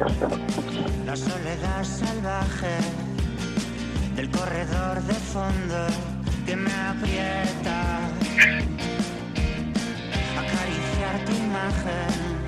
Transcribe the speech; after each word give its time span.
La 0.00 1.14
soledad 1.14 1.84
salvaje 1.84 2.78
del 4.16 4.30
corredor 4.30 5.02
de 5.02 5.12
fondo 5.12 5.86
que 6.46 6.56
me 6.56 6.72
aprieta. 6.72 7.98
Acariciar 10.38 11.24
tu 11.26 11.32
imagen. 11.32 12.39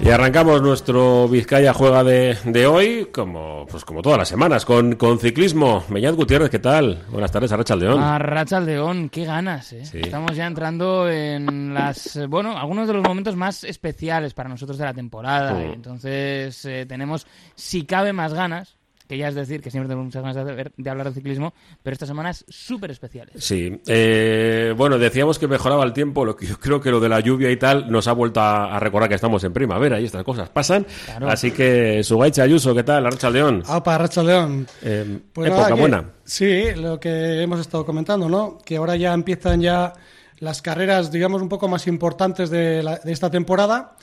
Y 0.00 0.10
arrancamos 0.10 0.60
nuestro 0.60 1.28
Vizcaya 1.28 1.72
Juega 1.72 2.04
de, 2.04 2.36
de 2.44 2.66
hoy, 2.66 3.08
como 3.12 3.64
pues 3.70 3.84
como 3.84 4.02
todas 4.02 4.18
las 4.18 4.28
semanas, 4.28 4.64
con, 4.64 4.96
con 4.96 5.18
ciclismo. 5.18 5.84
Meñat 5.88 6.14
Gutiérrez, 6.14 6.50
¿qué 6.50 6.58
tal? 6.58 7.04
Buenas 7.10 7.30
tardes, 7.32 7.52
Arracha 7.52 7.76
León. 7.76 8.02
Arracha 8.02 8.60
León, 8.60 9.08
qué 9.08 9.24
ganas, 9.24 9.72
¿eh? 9.72 9.84
Sí. 9.84 10.00
Estamos 10.02 10.36
ya 10.36 10.46
entrando 10.46 11.08
en 11.08 11.72
las, 11.72 12.20
bueno, 12.28 12.58
algunos 12.58 12.86
de 12.86 12.94
los 12.94 13.02
momentos 13.02 13.36
más 13.36 13.64
especiales 13.64 14.34
para 14.34 14.48
nosotros 14.48 14.76
de 14.76 14.84
la 14.84 14.92
temporada. 14.94 15.56
Sí. 15.58 15.70
entonces 15.72 16.64
eh, 16.66 16.84
tenemos, 16.86 17.26
si 17.54 17.86
cabe, 17.86 18.12
más 18.12 18.34
ganas, 18.34 18.76
que 19.14 19.18
ya 19.18 19.28
es 19.28 19.34
decir 19.36 19.60
que 19.60 19.70
siempre 19.70 19.86
tenemos 19.88 20.06
muchas 20.06 20.22
ganas 20.22 20.36
de, 20.36 20.52
ver- 20.54 20.72
de 20.76 20.90
hablar 20.90 21.08
de 21.08 21.14
ciclismo, 21.14 21.54
pero 21.82 21.92
estas 21.94 22.08
semanas 22.08 22.44
súper 22.48 22.90
especiales. 22.90 23.44
Sí, 23.44 23.80
eh, 23.86 24.74
bueno, 24.76 24.98
decíamos 24.98 25.38
que 25.38 25.46
mejoraba 25.46 25.84
el 25.84 25.92
tiempo, 25.92 26.24
lo 26.24 26.34
que 26.36 26.46
yo 26.46 26.58
creo 26.58 26.80
que 26.80 26.90
lo 26.90 26.98
de 27.00 27.08
la 27.08 27.20
lluvia 27.20 27.50
y 27.50 27.56
tal 27.56 27.90
nos 27.90 28.08
ha 28.08 28.12
vuelto 28.12 28.40
a, 28.40 28.74
a 28.76 28.80
recordar 28.80 29.08
que 29.08 29.14
estamos 29.14 29.44
en 29.44 29.52
primavera 29.52 30.00
y 30.00 30.04
estas 30.06 30.24
cosas 30.24 30.50
pasan. 30.50 30.84
Claro. 31.04 31.28
Así 31.28 31.52
que, 31.52 32.02
Sugaicha 32.02 32.42
Ayuso, 32.42 32.74
¿qué 32.74 32.82
tal? 32.82 33.06
Arracha 33.06 33.30
León. 33.30 33.62
Aupa, 33.66 33.96
Racha 33.98 34.22
León. 34.22 34.66
Eh, 34.82 35.20
Pues 35.32 35.46
época 35.48 35.62
nada, 35.62 35.74
que- 35.74 35.80
buena. 35.80 36.10
Sí, 36.24 36.74
lo 36.74 36.98
que 36.98 37.42
hemos 37.42 37.60
estado 37.60 37.86
comentando, 37.86 38.28
¿no? 38.28 38.58
Que 38.64 38.76
ahora 38.78 38.96
ya 38.96 39.12
empiezan 39.14 39.60
ya 39.60 39.92
las 40.40 40.60
carreras, 40.60 41.12
digamos, 41.12 41.40
un 41.40 41.48
poco 41.48 41.68
más 41.68 41.86
importantes 41.86 42.50
de, 42.50 42.82
la- 42.82 42.96
de 42.98 43.12
esta 43.12 43.30
temporada 43.30 43.96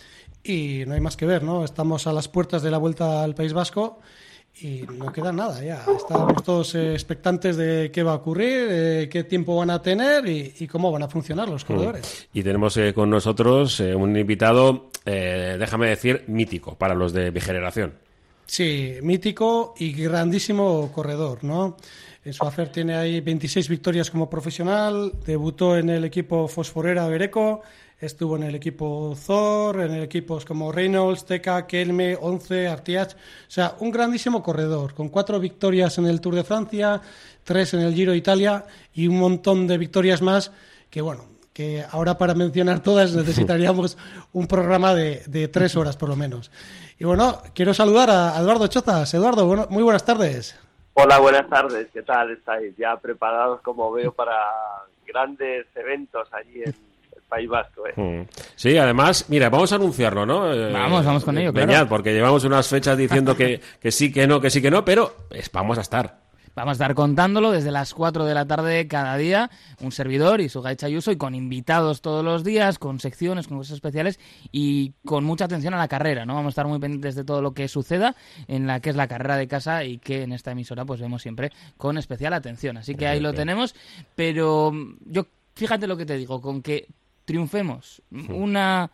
y 0.43 0.83
no 0.88 0.93
hay 0.93 1.02
más 1.02 1.17
que 1.17 1.25
ver, 1.25 1.43
¿no? 1.43 1.66
Estamos 1.66 2.07
a 2.07 2.13
las 2.13 2.27
puertas 2.27 2.63
de 2.63 2.71
la 2.71 2.77
vuelta 2.77 3.23
al 3.23 3.35
País 3.35 3.53
Vasco 3.53 3.99
y 4.59 4.83
no 4.97 5.11
queda 5.11 5.31
nada 5.31 5.63
ya. 5.63 5.83
Estamos 5.95 6.44
todos 6.44 6.75
eh, 6.75 6.94
expectantes 6.94 7.57
de 7.57 7.89
qué 7.91 8.03
va 8.03 8.13
a 8.13 8.16
ocurrir, 8.16 8.67
eh, 8.69 9.09
qué 9.11 9.23
tiempo 9.23 9.55
van 9.55 9.69
a 9.69 9.81
tener 9.81 10.27
y, 10.27 10.53
y 10.59 10.67
cómo 10.67 10.91
van 10.91 11.03
a 11.03 11.08
funcionar 11.08 11.49
los 11.49 11.66
corredores. 11.66 12.27
Y 12.33 12.43
tenemos 12.43 12.77
eh, 12.77 12.93
con 12.93 13.09
nosotros 13.09 13.80
un 13.80 14.16
invitado, 14.17 14.89
eh, 15.05 15.55
déjame 15.59 15.89
decir, 15.89 16.23
mítico 16.27 16.75
para 16.75 16.93
los 16.93 17.13
de 17.13 17.31
mi 17.31 17.39
generación. 17.39 17.93
Sí, 18.45 18.95
mítico 19.02 19.73
y 19.77 19.93
grandísimo 19.93 20.91
corredor, 20.93 21.43
¿no? 21.43 21.77
En 22.23 22.33
su 22.33 22.45
hacer 22.45 22.69
tiene 22.69 22.95
ahí 22.95 23.19
26 23.21 23.67
victorias 23.69 24.11
como 24.11 24.30
profesional, 24.30 25.13
debutó 25.25 25.75
en 25.77 25.89
el 25.89 26.03
equipo 26.03 26.47
Fosforera 26.47 27.08
Bereco, 27.08 27.61
estuvo 28.02 28.35
en 28.35 28.44
el 28.44 28.55
equipo 28.55 29.16
Thor, 29.25 29.81
en 29.81 30.02
equipos 30.02 30.44
como 30.44 30.71
Reynolds, 30.71 31.25
Teca, 31.25 31.67
Kelme, 31.67 32.17
Once, 32.19 32.67
Artiach, 32.67 33.13
o 33.13 33.17
sea, 33.47 33.75
un 33.80 33.91
grandísimo 33.91 34.41
corredor, 34.41 34.93
con 34.93 35.09
cuatro 35.09 35.39
victorias 35.39 35.97
en 35.99 36.08
el 36.08 36.19
Tour 36.19 36.35
de 36.35 36.43
Francia, 36.43 36.99
tres 37.43 37.73
en 37.73 37.81
el 37.81 37.93
Giro 37.93 38.11
de 38.11 38.17
Italia 38.17 38.66
y 38.93 39.08
un 39.08 39.19
montón 39.19 39.67
de 39.67 39.77
victorias 39.77 40.21
más 40.21 40.52
que, 40.89 41.02
bueno, 41.02 41.25
que 41.53 41.85
ahora 41.91 42.17
para 42.17 42.33
mencionar 42.33 42.81
todas 42.81 43.16
necesitaríamos 43.16 43.97
un 44.33 44.47
programa 44.47 44.95
de, 44.95 45.23
de 45.27 45.47
tres 45.47 45.75
horas 45.75 45.95
por 45.95 46.09
lo 46.09 46.15
menos. 46.15 46.52
Y 46.97 47.05
bueno, 47.05 47.41
quiero 47.53 47.73
saludar 47.73 48.09
a 48.09 48.38
Eduardo 48.39 48.67
Chozas. 48.67 49.13
Eduardo, 49.13 49.45
bueno, 49.45 49.67
muy 49.69 49.83
buenas 49.83 50.05
tardes. 50.05 50.59
Hola, 50.93 51.19
buenas 51.19 51.49
tardes. 51.49 51.88
¿Qué 51.93 52.03
tal 52.03 52.31
estáis? 52.31 52.75
Ya 52.77 52.97
preparados, 52.97 53.61
como 53.61 53.91
veo, 53.91 54.11
para 54.11 54.36
grandes 55.05 55.65
eventos 55.75 56.27
allí 56.33 56.63
en 56.63 56.69
el 56.69 56.91
País 57.31 57.49
Vasco. 57.49 57.83
¿eh? 57.87 57.93
Mm. 57.95 58.27
Sí, 58.55 58.77
además, 58.77 59.25
mira, 59.29 59.49
vamos 59.49 59.71
a 59.71 59.75
anunciarlo, 59.75 60.25
¿no? 60.25 60.53
Eh, 60.53 60.71
Vamos, 60.73 61.05
vamos 61.05 61.23
con 61.23 61.37
ello, 61.37 61.53
claro. 61.53 61.87
porque 61.87 62.11
llevamos 62.13 62.43
unas 62.43 62.67
fechas 62.67 62.97
diciendo 62.97 63.35
que, 63.37 63.61
que 63.79 63.91
sí, 63.91 64.11
que 64.11 64.27
no, 64.27 64.41
que 64.41 64.49
sí, 64.49 64.61
que 64.61 64.69
no, 64.69 64.83
pero 64.83 65.15
es- 65.31 65.49
vamos 65.52 65.77
a 65.77 65.81
estar. 65.81 66.19
Vamos 66.53 66.71
a 66.71 66.73
estar 66.73 66.93
contándolo 66.95 67.49
desde 67.52 67.71
las 67.71 67.93
4 67.93 68.25
de 68.25 68.33
la 68.33 68.45
tarde 68.45 68.86
cada 68.89 69.15
día, 69.15 69.49
un 69.80 69.93
servidor 69.93 70.41
y 70.41 70.49
su 70.49 70.61
Gaicha 70.61 70.87
Ayuso, 70.87 71.09
y 71.14 71.15
con 71.15 71.33
invitados 71.33 72.02
todos 72.02 72.25
los 72.25 72.43
días, 72.43 72.77
con 72.77 72.99
secciones, 72.99 73.47
con 73.47 73.58
cosas 73.59 73.75
especiales 73.75 74.20
y 74.52 74.91
con 75.05 75.23
mucha 75.23 75.45
atención 75.45 75.73
a 75.73 75.77
la 75.77 75.87
carrera, 75.87 76.25
¿no? 76.25 76.33
Vamos 76.36 76.47
a 76.47 76.49
estar 76.49 76.67
muy 76.67 76.77
pendientes 76.80 77.15
de 77.15 77.23
todo 77.23 77.41
lo 77.41 77.53
que 77.53 77.70
suceda 77.70 78.17
en 78.49 78.67
la 78.67 78.81
que 78.81 78.89
es 78.89 78.97
la 78.97 79.08
carrera 79.08 79.37
de 79.37 79.47
casa 79.47 79.86
y 79.86 79.97
que 79.97 80.23
en 80.23 80.33
esta 80.33 80.52
emisora 80.52 80.83
pues 80.83 80.99
vemos 80.99 81.21
siempre 81.21 81.53
con 81.77 81.97
especial 81.97 82.33
atención. 82.33 82.75
Así 82.75 82.95
que 82.95 83.08
ahí 83.08 83.21
lo 83.21 83.31
tenemos, 83.33 83.73
pero 84.15 84.73
yo 85.05 85.27
fíjate 85.55 85.87
lo 85.87 85.95
que 85.95 86.05
te 86.05 86.17
digo, 86.17 86.41
con 86.41 86.61
que 86.61 86.86
triunfemos 87.26 88.02
una 88.30 88.92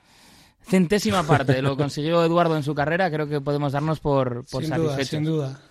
centésima 0.64 1.24
parte 1.24 1.54
de 1.54 1.62
lo 1.62 1.72
que 1.72 1.84
consiguió 1.84 2.24
Eduardo 2.24 2.58
en 2.58 2.64
su 2.64 2.76
carrera, 2.76 3.10
creo 3.10 3.28
que 3.28 3.40
podemos 3.40 3.72
darnos 3.72 4.00
por, 4.00 4.46
por 4.46 4.64
sin 4.64 4.76
duda, 4.76 5.04
sin 5.06 5.24
duda. 5.24 5.62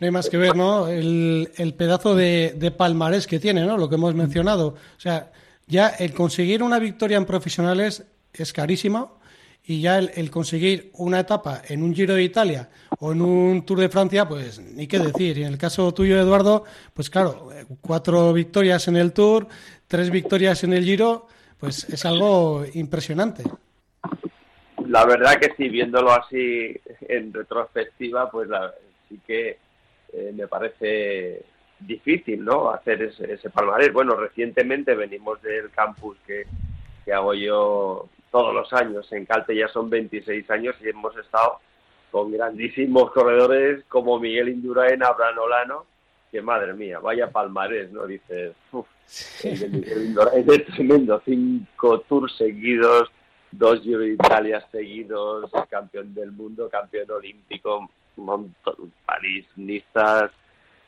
No 0.00 0.04
hay 0.04 0.10
más 0.10 0.30
que 0.30 0.36
ver, 0.36 0.56
¿no? 0.56 0.86
El, 0.86 1.50
el 1.56 1.74
pedazo 1.74 2.14
de, 2.14 2.54
de 2.56 2.70
palmarés 2.70 3.26
que 3.26 3.40
tiene, 3.40 3.66
¿no? 3.66 3.76
Lo 3.76 3.88
que 3.88 3.96
hemos 3.96 4.14
mencionado. 4.14 4.68
O 4.68 5.00
sea, 5.00 5.32
ya 5.66 5.88
el 5.88 6.14
conseguir 6.14 6.62
una 6.62 6.78
victoria 6.78 7.16
en 7.16 7.26
profesionales 7.26 8.04
es 8.32 8.52
carísimo 8.52 9.18
y 9.64 9.80
ya 9.80 9.98
el, 9.98 10.12
el 10.14 10.30
conseguir 10.30 10.90
una 10.94 11.20
etapa 11.20 11.62
en 11.68 11.82
un 11.82 11.94
Giro 11.94 12.14
de 12.14 12.22
Italia 12.22 12.70
o 13.00 13.12
en 13.12 13.20
un 13.20 13.66
Tour 13.66 13.80
de 13.80 13.88
Francia, 13.88 14.26
pues 14.28 14.60
ni 14.60 14.86
qué 14.86 15.00
decir. 15.00 15.36
Y 15.36 15.42
en 15.42 15.52
el 15.52 15.58
caso 15.58 15.92
tuyo, 15.92 16.18
Eduardo, 16.18 16.64
pues 16.94 17.10
claro, 17.10 17.50
cuatro 17.80 18.32
victorias 18.32 18.86
en 18.86 18.96
el 18.96 19.12
Tour, 19.12 19.48
tres 19.88 20.10
victorias 20.10 20.62
en 20.62 20.72
el 20.74 20.84
Giro, 20.84 21.26
pues 21.60 21.88
es 21.88 22.04
algo 22.04 22.64
impresionante. 22.74 23.42
La 24.86 25.04
verdad 25.04 25.38
que 25.38 25.54
sí, 25.56 25.68
viéndolo 25.68 26.12
así 26.12 26.74
en 27.02 27.32
retrospectiva, 27.32 28.30
pues 28.30 28.48
la- 28.48 28.72
sí 29.08 29.20
que 29.26 29.58
eh, 30.12 30.32
me 30.34 30.46
parece 30.48 31.42
difícil, 31.80 32.44
¿no? 32.44 32.70
Hacer 32.70 33.02
ese, 33.02 33.32
ese 33.32 33.50
palmarés. 33.50 33.92
Bueno, 33.92 34.14
recientemente 34.14 34.94
venimos 34.94 35.40
del 35.42 35.70
campus 35.70 36.16
que, 36.26 36.44
que 37.04 37.12
hago 37.12 37.34
yo 37.34 38.08
todos 38.30 38.54
los 38.54 38.72
años. 38.72 39.10
En 39.12 39.26
Calte 39.26 39.54
ya 39.54 39.68
son 39.68 39.90
26 39.90 40.50
años 40.50 40.74
y 40.80 40.88
hemos 40.88 41.16
estado 41.16 41.58
con 42.10 42.32
grandísimos 42.32 43.10
corredores 43.12 43.84
como 43.88 44.18
Miguel 44.18 44.48
Indurain, 44.48 45.02
Abraham 45.02 45.38
Olano, 45.38 45.86
que 46.30 46.42
madre 46.42 46.74
mía, 46.74 46.98
vaya 46.98 47.30
palmarés, 47.30 47.90
¿no? 47.90 48.06
Dices, 48.06 48.54
uff, 48.72 48.86
Indurain 49.44 50.50
es 50.50 50.66
tremendo, 50.66 51.20
cinco 51.24 52.00
tours 52.00 52.36
seguidos, 52.36 53.10
dos 53.50 53.80
Giro 53.82 54.00
de 54.00 54.14
Italia 54.14 54.64
seguidos, 54.70 55.50
campeón 55.70 56.14
del 56.14 56.32
mundo, 56.32 56.68
campeón 56.68 57.10
olímpico, 57.10 57.88
un 58.16 58.24
montón, 58.24 58.92
París, 59.06 59.46
Niza, 59.56 60.30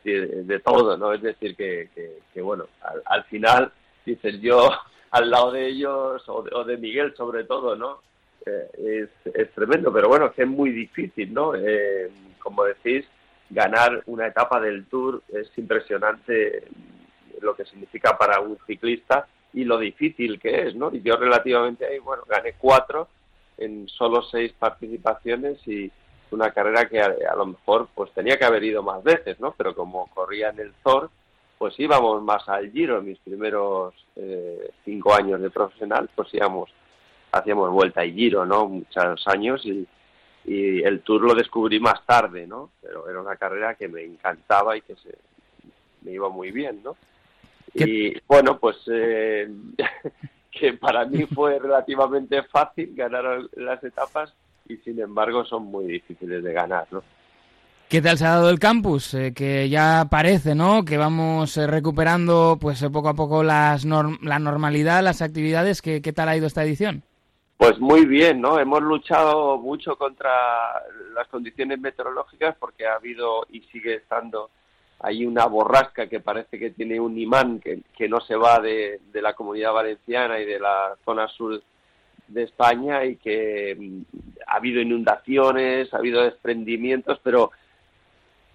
de, 0.04 0.44
de 0.44 0.60
todo, 0.60 0.96
¿no? 0.96 1.12
Es 1.12 1.22
decir, 1.22 1.56
que, 1.56 1.88
que, 1.94 2.18
que, 2.32 2.42
bueno, 2.42 2.66
al, 2.82 3.02
al 3.06 3.24
final, 3.24 3.72
dices 4.04 4.40
yo, 4.40 4.70
al 5.10 5.30
lado 5.30 5.52
de 5.52 5.66
ellos, 5.66 6.22
o 6.28 6.42
de, 6.42 6.54
o 6.54 6.64
de 6.64 6.76
Miguel 6.76 7.14
sobre 7.16 7.44
todo, 7.44 7.76
¿no? 7.76 8.00
Eh, 8.46 9.08
es, 9.24 9.34
es 9.34 9.50
tremendo, 9.52 9.92
pero 9.92 10.08
bueno, 10.08 10.32
que 10.32 10.42
es 10.42 10.48
muy 10.48 10.70
difícil, 10.70 11.32
¿no? 11.32 11.54
Eh, 11.54 12.10
como 12.38 12.64
decís, 12.64 13.04
ganar 13.50 14.02
una 14.06 14.28
etapa 14.28 14.60
del 14.60 14.86
Tour 14.86 15.22
es 15.28 15.50
impresionante 15.56 16.64
lo 17.40 17.54
que 17.54 17.64
significa 17.64 18.16
para 18.16 18.40
un 18.40 18.56
ciclista 18.66 19.26
y 19.52 19.64
lo 19.64 19.78
difícil 19.78 20.38
que 20.38 20.68
es, 20.68 20.74
¿no? 20.74 20.90
Y 20.92 21.02
yo 21.02 21.16
relativamente 21.16 21.86
ahí, 21.86 21.98
bueno, 21.98 22.22
gané 22.28 22.54
cuatro 22.56 23.08
en 23.58 23.88
solo 23.88 24.22
seis 24.22 24.52
participaciones 24.58 25.66
y 25.66 25.90
una 26.30 26.52
carrera 26.52 26.88
que 26.88 27.00
a, 27.00 27.34
lo 27.36 27.46
mejor 27.46 27.88
pues 27.94 28.12
tenía 28.12 28.38
que 28.38 28.44
haber 28.44 28.62
ido 28.62 28.82
más 28.82 29.02
veces, 29.02 29.40
¿no? 29.40 29.52
Pero 29.56 29.74
como 29.74 30.06
corría 30.14 30.50
en 30.50 30.60
el 30.60 30.72
Thor, 30.84 31.10
pues 31.58 31.78
íbamos 31.78 32.22
más 32.22 32.48
al 32.48 32.70
Giro 32.70 32.98
en 32.98 33.06
mis 33.06 33.18
primeros 33.18 33.94
eh, 34.16 34.70
cinco 34.84 35.12
años 35.12 35.40
de 35.40 35.50
profesional, 35.50 36.08
pues 36.14 36.32
íbamos, 36.32 36.70
hacíamos 37.32 37.70
vuelta 37.70 38.04
y 38.04 38.14
Giro, 38.14 38.46
¿no? 38.46 38.66
Muchos 38.68 39.26
años 39.26 39.64
y, 39.66 39.86
y 40.45 40.83
el 40.83 41.01
Tour 41.01 41.22
lo 41.22 41.34
descubrí 41.34 41.81
más 41.81 42.04
tarde, 42.07 42.47
¿no? 42.47 42.71
Pero 42.81 43.09
era 43.09 43.21
una 43.21 43.37
carrera 43.37 43.75
que 43.75 43.89
me 43.89 44.03
encantaba 44.04 44.77
y 44.77 44.83
que 44.83 44.97
se, 44.97 45.16
me 46.03 46.13
iba 46.13 46.28
muy 46.28 46.51
bien, 46.51 46.81
¿no? 46.83 46.97
¿Qué? 47.75 47.84
Y 47.84 48.22
bueno, 48.27 48.59
pues 48.59 48.77
eh, 48.92 49.48
que 50.51 50.72
para 50.75 51.04
mí 51.04 51.25
fue 51.27 51.59
relativamente 51.59 52.42
fácil 52.45 52.95
ganar 52.95 53.42
las 53.57 53.83
etapas 53.84 54.34
y 54.69 54.77
sin 54.78 55.01
embargo 55.01 55.45
son 55.45 55.65
muy 55.65 55.87
difíciles 55.87 56.42
de 56.42 56.53
ganar, 56.53 56.87
¿no? 56.91 57.03
¿Qué 57.91 58.01
tal 58.01 58.16
se 58.19 58.25
ha 58.25 58.37
dado 58.37 58.51
el 58.51 58.60
campus? 58.60 59.15
Eh, 59.15 59.33
que 59.34 59.69
ya 59.69 60.07
parece, 60.09 60.54
¿no? 60.54 60.84
Que 60.84 60.97
vamos 60.97 61.57
eh, 61.57 61.66
recuperando, 61.66 62.57
pues 62.60 62.81
eh, 62.83 62.89
poco 62.89 63.09
a 63.09 63.15
poco 63.15 63.42
las 63.42 63.84
norm 63.84 64.16
la 64.22 64.39
normalidad, 64.39 65.03
las 65.03 65.22
actividades. 65.22 65.83
¿Qué, 65.83 66.01
¿Qué 66.01 66.13
tal 66.13 66.28
ha 66.28 66.37
ido 66.37 66.47
esta 66.47 66.63
edición? 66.63 67.03
Pues 67.60 67.78
muy 67.78 68.07
bien, 68.07 68.41
¿no? 68.41 68.59
Hemos 68.59 68.80
luchado 68.80 69.59
mucho 69.59 69.97
contra 69.97 70.30
las 71.15 71.28
condiciones 71.28 71.78
meteorológicas 71.78 72.57
porque 72.59 72.86
ha 72.86 72.95
habido 72.95 73.45
y 73.51 73.60
sigue 73.65 73.97
estando 73.97 74.48
ahí 74.98 75.27
una 75.27 75.45
borrasca 75.45 76.09
que 76.09 76.21
parece 76.21 76.59
que 76.59 76.71
tiene 76.71 76.98
un 76.98 77.18
imán 77.18 77.60
que, 77.60 78.09
no 78.09 78.18
se 78.22 78.34
va 78.34 78.60
de, 78.60 79.03
de, 79.12 79.21
la 79.21 79.34
comunidad 79.34 79.74
valenciana 79.74 80.41
y 80.41 80.47
de 80.47 80.59
la 80.59 80.97
zona 81.04 81.28
sur 81.28 81.62
de 82.28 82.45
España 82.45 83.04
y 83.04 83.16
que 83.16 83.77
mm, 83.78 84.01
ha 84.47 84.54
habido 84.54 84.80
inundaciones, 84.80 85.92
ha 85.92 85.98
habido 85.98 86.22
desprendimientos, 86.22 87.21
pero 87.22 87.51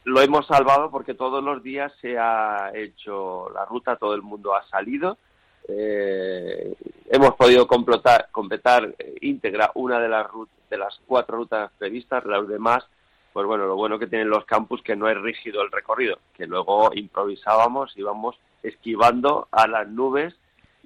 lo 0.06 0.20
hemos 0.20 0.48
salvado 0.48 0.90
porque 0.90 1.14
todos 1.14 1.44
los 1.44 1.62
días 1.62 1.94
se 2.02 2.18
ha 2.18 2.72
hecho 2.74 3.52
la 3.54 3.66
ruta, 3.66 3.98
todo 3.98 4.16
el 4.16 4.24
mundo 4.24 4.56
ha 4.56 4.68
salido. 4.68 5.20
Eh, 5.68 6.76
hemos 7.10 7.36
podido 7.36 7.68
completar, 7.68 8.30
completar 8.32 8.94
eh, 9.00 9.16
íntegra 9.22 9.72
una 9.76 10.00
de 10.00 10.10
las, 10.10 10.28
de 10.70 10.78
las 10.78 11.00
cuatro 11.06 11.38
rutas 11.38 11.72
previstas, 11.78 12.26
las 12.26 12.48
demás, 12.48 12.86
pues 13.34 13.48
bueno, 13.48 13.66
lo 13.66 13.76
bueno 13.76 14.00
que 14.00 14.08
tienen 14.08 14.30
los 14.30 14.46
campus 14.46 14.82
que 14.82 14.96
no 14.96 15.10
es 15.10 15.20
rígido 15.20 15.62
el 15.62 15.72
recorrido, 15.72 16.20
que 16.34 16.46
luego 16.46 16.92
improvisábamos, 16.94 17.98
íbamos 17.98 18.38
esquivando 18.64 19.48
a 19.52 19.68
las 19.68 19.88
nubes 19.88 20.36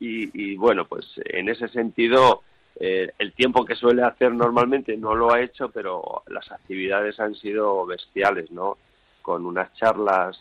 y, 0.01 0.55
bueno, 0.55 0.85
pues 0.85 1.05
en 1.25 1.49
ese 1.49 1.67
sentido 1.67 2.43
eh, 2.79 3.11
el 3.19 3.33
tiempo 3.33 3.65
que 3.65 3.75
suele 3.75 4.01
hacer 4.03 4.31
normalmente 4.33 4.95
no 4.95 5.13
lo 5.13 5.33
ha 5.33 5.41
hecho, 5.41 5.69
pero 5.69 6.23
las 6.27 6.49
actividades 6.51 7.19
han 7.19 7.35
sido 7.35 7.85
bestiales, 7.85 8.49
¿no? 8.49 8.77
Con 9.21 9.45
unas 9.45 9.73
charlas 9.73 10.39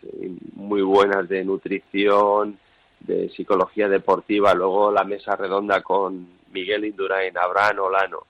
muy 0.55 0.83
buenas 0.83 1.29
de 1.29 1.45
nutrición, 1.45 2.57
de 3.01 3.29
psicología 3.31 3.89
deportiva, 3.89 4.55
luego 4.55 4.91
la 4.91 5.05
mesa 5.05 5.37
redonda 5.37 5.83
con 5.83 6.39
Miguel 6.53 6.85
Indurain, 6.85 7.37
Abraham 7.37 7.79
Olano, 7.81 8.27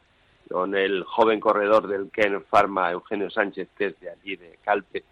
con 0.51 0.75
el 0.75 1.05
joven 1.05 1.41
corredor 1.41 1.87
del 1.87 2.11
Ken 2.11 2.43
Pharma, 2.45 2.91
Eugenio 2.91 3.31
Sánchez, 3.31 3.69
que 3.77 3.87
es 3.87 4.01
de 4.01 4.11
allí, 4.11 4.37
de 4.37 4.59
Calpe, 4.65 5.05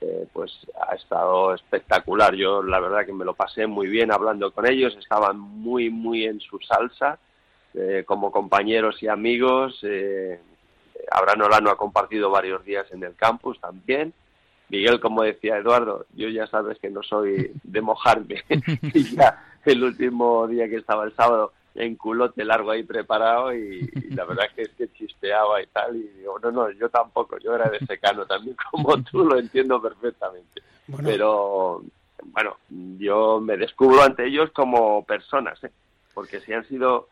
eh, 0.00 0.26
pues 0.32 0.52
ha 0.88 0.94
estado 0.94 1.54
espectacular. 1.54 2.34
Yo 2.34 2.62
la 2.62 2.80
verdad 2.80 3.06
que 3.06 3.12
me 3.12 3.24
lo 3.24 3.34
pasé 3.34 3.66
muy 3.66 3.86
bien 3.86 4.12
hablando 4.12 4.50
con 4.50 4.66
ellos, 4.66 4.96
estaban 4.96 5.38
muy, 5.38 5.90
muy 5.90 6.24
en 6.24 6.40
su 6.40 6.58
salsa, 6.58 7.18
eh, 7.74 8.02
como 8.04 8.32
compañeros 8.32 9.02
y 9.02 9.08
amigos. 9.08 9.78
Eh, 9.82 10.40
Abraham 11.10 11.42
Olano 11.42 11.70
ha 11.70 11.76
compartido 11.76 12.30
varios 12.30 12.64
días 12.64 12.86
en 12.92 13.02
el 13.04 13.14
campus 13.14 13.60
también. 13.60 14.12
Miguel, 14.72 15.00
como 15.00 15.22
decía 15.22 15.58
Eduardo, 15.58 16.06
yo 16.14 16.30
ya 16.30 16.46
sabes 16.46 16.78
que 16.78 16.88
no 16.88 17.02
soy 17.02 17.52
de 17.62 17.80
mojarme. 17.82 18.42
y 18.94 19.14
ya 19.14 19.44
el 19.66 19.84
último 19.84 20.48
día 20.48 20.66
que 20.66 20.76
estaba 20.76 21.04
el 21.04 21.14
sábado, 21.14 21.52
en 21.74 21.96
culote 21.96 22.44
largo 22.44 22.70
ahí 22.70 22.82
preparado 22.82 23.54
y, 23.54 23.86
la 24.10 24.24
verdad 24.24 24.44
que 24.54 24.62
es 24.62 24.70
que 24.70 24.92
chispeaba 24.92 25.62
y 25.62 25.66
tal. 25.66 25.96
Y 25.96 26.08
digo, 26.18 26.38
no, 26.42 26.50
no, 26.50 26.70
yo 26.70 26.88
tampoco, 26.88 27.38
yo 27.38 27.54
era 27.54 27.68
de 27.68 27.80
secano 27.80 28.24
también, 28.24 28.56
como 28.70 28.96
tú 29.04 29.26
lo 29.26 29.38
entiendo 29.38 29.80
perfectamente. 29.80 30.62
Pero 31.04 31.82
bueno, 32.24 32.56
yo 32.98 33.40
me 33.40 33.58
descubro 33.58 34.02
ante 34.02 34.26
ellos 34.26 34.50
como 34.52 35.04
personas, 35.04 35.62
¿eh? 35.64 35.70
porque 36.14 36.40
si 36.40 36.52
han 36.54 36.66
sido 36.66 37.08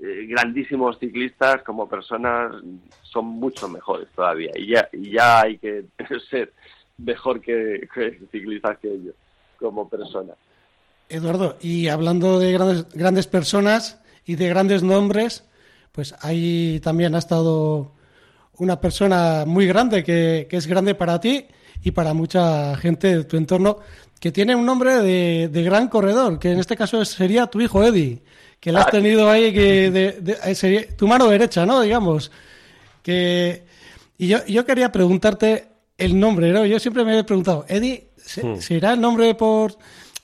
eh, 0.00 0.26
grandísimos 0.28 0.98
ciclistas, 0.98 1.62
como 1.64 1.88
personas 1.88 2.54
son 3.02 3.26
mucho 3.26 3.68
mejores 3.68 4.08
todavía. 4.14 4.52
Y 4.54 4.68
ya, 4.68 4.88
y 4.92 5.10
ya 5.10 5.40
hay 5.40 5.58
que 5.58 5.84
ser 6.30 6.52
mejor 7.02 7.40
que, 7.40 7.88
ciclistas 8.30 8.78
que 8.78 8.88
ellos, 8.88 9.14
como 9.58 9.88
personas. 9.88 10.36
Eduardo, 11.08 11.56
y 11.60 11.88
hablando 11.88 12.38
de 12.38 12.52
grandes, 12.52 12.86
grandes 12.94 13.26
personas 13.26 14.00
y 14.24 14.36
de 14.36 14.48
grandes 14.48 14.82
nombres, 14.82 15.44
pues 15.92 16.14
ahí 16.20 16.80
también 16.82 17.14
ha 17.14 17.18
estado 17.18 17.92
una 18.58 18.80
persona 18.80 19.44
muy 19.46 19.66
grande 19.66 20.04
que, 20.04 20.48
es 20.50 20.66
grande 20.66 20.94
para 20.94 21.20
ti 21.20 21.46
y 21.82 21.90
para 21.90 22.14
mucha 22.14 22.76
gente 22.76 23.18
de 23.18 23.24
tu 23.24 23.36
entorno, 23.36 23.78
que 24.20 24.30
tiene 24.30 24.54
un 24.54 24.64
nombre 24.64 24.98
de, 24.98 25.62
gran 25.62 25.88
corredor, 25.88 26.38
que 26.38 26.52
en 26.52 26.60
este 26.60 26.76
caso 26.76 27.04
sería 27.04 27.48
tu 27.48 27.60
hijo 27.60 27.82
Eddie, 27.82 28.22
que 28.60 28.70
lo 28.70 28.78
has 28.78 28.86
ah, 28.86 28.90
tenido 28.90 29.28
ahí, 29.28 29.52
que 29.52 29.90
de, 29.90 30.88
tu 30.96 31.08
mano 31.08 31.28
derecha, 31.28 31.66
¿no? 31.66 31.80
Digamos. 31.80 32.30
Que, 33.02 33.64
y 34.16 34.28
yo, 34.28 34.46
yo 34.46 34.64
quería 34.64 34.92
preguntarte 34.92 35.71
el 36.04 36.18
nombre, 36.18 36.50
¿no? 36.50 36.66
Yo 36.66 36.78
siempre 36.78 37.04
me 37.04 37.18
he 37.18 37.24
preguntado, 37.24 37.64
Eddie, 37.68 38.08
hmm. 38.42 38.56
¿será 38.56 38.94
el 38.94 39.00
nombre 39.00 39.34
por 39.34 39.72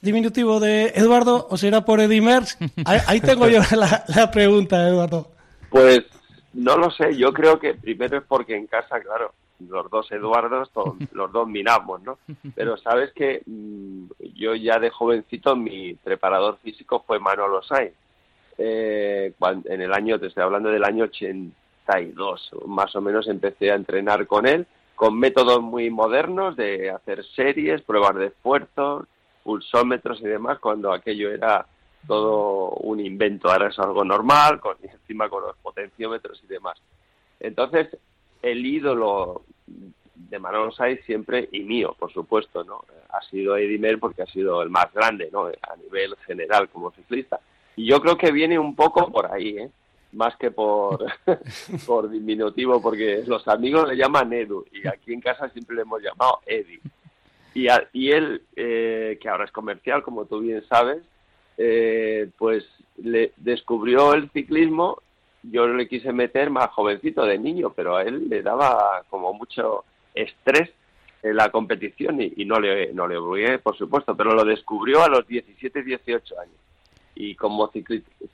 diminutivo 0.01 0.61
de 0.61 0.93
Eduardo 0.95 1.47
o 1.51 1.57
será 1.57 1.85
por 1.85 2.01
Eddie 2.01 2.21
Merckx? 2.21 2.59
Ahí, 2.85 3.21
tengo 3.21 3.49
yo 3.49 3.61
la, 3.77 4.31
pregunta, 4.31 4.89
Eduardo. 4.89 5.31
Pues 5.71 6.03
no 6.55 6.77
lo 6.77 6.91
sé, 6.91 7.17
yo 7.17 7.33
creo 7.33 7.59
que 7.59 7.75
primero 7.75 8.19
es 8.19 8.25
porque 8.27 8.57
en 8.57 8.67
casa, 8.67 9.01
claro, 9.01 9.33
los 9.69 9.91
dos 9.91 10.11
Eduardos, 10.11 10.71
los 11.13 11.33
dos 11.33 11.49
minamos, 11.49 12.03
¿no? 12.03 12.19
Pero 12.55 12.77
sabes 12.77 13.13
que 13.13 13.43
mm, 13.47 14.05
yo 14.35 14.55
ya 14.55 14.79
de 14.79 14.91
jovencito 14.91 15.57
mi 15.57 15.95
preparador 15.95 16.59
físico 16.63 17.05
fue 17.07 17.19
Manolo 17.19 17.63
Sainz. 17.63 17.93
Eh, 18.61 19.33
en 19.67 19.81
el 19.81 19.93
año, 19.93 20.19
te 20.19 20.27
estoy 20.27 20.43
hablando 20.43 20.69
del 20.69 20.83
año 20.83 21.05
82, 21.05 22.51
más 22.67 22.95
o 22.97 23.01
menos 23.01 23.29
empecé 23.29 23.71
a 23.71 23.77
entrenar 23.77 24.27
con 24.27 24.47
él, 24.47 24.67
con 24.99 25.17
métodos 25.17 25.62
muy 25.62 25.91
modernos 25.91 26.56
de 26.56 26.91
hacer 26.91 27.25
series, 27.25 27.83
pruebas 27.83 28.17
de 28.17 28.27
esfuerzo, 28.27 29.06
pulsómetros 29.45 30.21
y 30.21 30.25
demás, 30.25 30.59
cuando 30.59 30.93
aquello 30.93 31.31
era 31.31 31.67
todo 32.09 32.71
un 32.71 32.99
invento, 32.99 33.49
ahora 33.49 33.69
es 33.69 33.79
algo 33.79 34.05
normal, 34.05 34.59
con, 34.59 34.77
encima 34.83 35.29
con 35.29 35.45
los 35.45 35.56
potenciómetros 35.59 36.43
y 36.43 36.49
demás. 36.49 36.83
Entonces, 37.39 37.97
el 38.43 38.67
ídolo 38.67 39.43
de 39.69 40.39
Manon 40.41 40.73
Saiz 40.73 41.01
siempre, 41.05 41.49
y 41.53 41.61
mío, 41.61 41.94
por 41.97 42.12
supuesto, 42.12 42.65
¿no? 42.65 42.85
Ha 43.11 43.23
sido 43.23 43.56
Eddie 43.56 43.99
porque 43.99 44.23
ha 44.23 44.27
sido 44.27 44.62
el 44.62 44.69
más 44.69 44.93
grande, 44.93 45.29
¿no? 45.33 45.47
A 45.47 45.77
nivel 45.77 46.17
general 46.27 46.69
como 46.71 46.91
ciclista. 46.91 47.39
Y 47.77 47.87
yo 47.87 48.01
creo 48.01 48.19
que 48.19 48.33
viene 48.33 48.59
un 48.59 48.75
poco 48.75 49.12
por 49.12 49.33
ahí, 49.33 49.59
¿eh? 49.59 49.71
Más 50.12 50.37
que 50.37 50.50
por, 50.50 51.05
por 51.87 52.08
diminutivo, 52.08 52.81
porque 52.81 53.22
los 53.26 53.46
amigos 53.46 53.88
le 53.88 53.96
llaman 53.96 54.32
Edu, 54.32 54.64
y 54.72 54.87
aquí 54.88 55.12
en 55.12 55.20
casa 55.20 55.50
siempre 55.50 55.76
le 55.76 55.82
hemos 55.82 56.02
llamado 56.02 56.40
Eddie. 56.46 56.81
Y, 57.93 58.10
él, 58.10 58.43
eh, 58.55 59.19
que 59.20 59.28
ahora 59.28 59.44
es 59.44 59.50
comercial, 59.50 60.02
como 60.02 60.26
tú 60.26 60.40
bien 60.40 60.62
sabes, 60.69 61.02
eh, 61.56 62.31
pues 62.38 62.64
le 62.96 63.32
descubrió 63.37 64.14
el 64.14 64.31
ciclismo. 64.31 65.02
Yo 65.43 65.66
le 65.66 65.88
quise 65.88 66.12
meter 66.12 66.50
más 66.50 66.70
jovencito 66.70 67.25
de 67.25 67.38
niño, 67.38 67.72
pero 67.75 67.96
a 67.96 68.02
él 68.02 68.28
le 68.28 68.43
daba 68.43 69.02
como 69.10 69.32
mucho 69.34 69.84
estrés 70.14 70.70
en 71.22 71.37
la 71.37 71.50
competición 71.50 72.20
y, 72.20 72.44
no 72.44 72.60
le 72.60 72.93
no 72.93 73.08
le 73.08 73.16
obligué, 73.16 73.58
por 73.58 73.76
supuesto, 73.76 74.16
pero 74.16 74.34
lo 74.34 74.44
descubrió 74.44 75.02
a 75.02 75.08
los 75.08 75.26
17, 75.26 75.82
18 75.82 76.40
años. 76.40 76.55
Y 77.20 77.35
como 77.35 77.69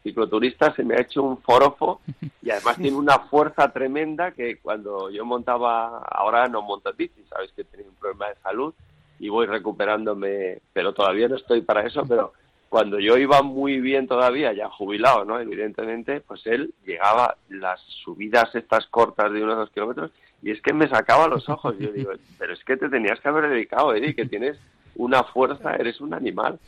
cicloturista 0.02 0.74
se 0.74 0.84
me 0.84 0.94
ha 0.94 1.00
hecho 1.00 1.22
un 1.22 1.38
forofo 1.38 2.02
y 2.42 2.50
además 2.50 2.76
tiene 2.82 2.98
una 2.98 3.18
fuerza 3.18 3.72
tremenda 3.72 4.32
que 4.32 4.58
cuando 4.58 5.08
yo 5.08 5.24
montaba, 5.24 6.00
ahora 6.00 6.48
no 6.48 6.60
monto 6.60 6.92
bici, 6.92 7.24
sabes 7.30 7.50
que 7.52 7.64
tenía 7.64 7.88
un 7.88 7.94
problema 7.94 8.28
de 8.28 8.34
salud, 8.42 8.74
y 9.18 9.30
voy 9.30 9.46
recuperándome, 9.46 10.58
pero 10.74 10.92
todavía 10.92 11.28
no 11.28 11.36
estoy 11.36 11.62
para 11.62 11.86
eso, 11.86 12.02
pero 12.06 12.34
cuando 12.68 13.00
yo 13.00 13.16
iba 13.16 13.40
muy 13.40 13.80
bien 13.80 14.06
todavía, 14.06 14.52
ya 14.52 14.68
jubilado, 14.68 15.24
¿no? 15.24 15.40
Evidentemente, 15.40 16.20
pues 16.20 16.46
él 16.46 16.74
llegaba 16.84 17.38
las 17.48 17.80
subidas 17.80 18.54
estas 18.54 18.86
cortas 18.88 19.32
de 19.32 19.42
unos 19.42 19.56
dos 19.56 19.70
kilómetros 19.70 20.10
y 20.42 20.50
es 20.50 20.60
que 20.60 20.74
me 20.74 20.90
sacaba 20.90 21.26
los 21.26 21.48
ojos. 21.48 21.74
Yo 21.78 21.90
digo, 21.90 22.10
pero 22.38 22.52
es 22.52 22.62
que 22.64 22.76
te 22.76 22.90
tenías 22.90 23.18
que 23.20 23.28
haber 23.30 23.48
dedicado, 23.48 23.94
Eddie, 23.94 24.14
que 24.14 24.26
tienes 24.26 24.58
una 24.96 25.24
fuerza, 25.24 25.74
eres 25.74 26.00
un 26.00 26.14
animal. 26.14 26.58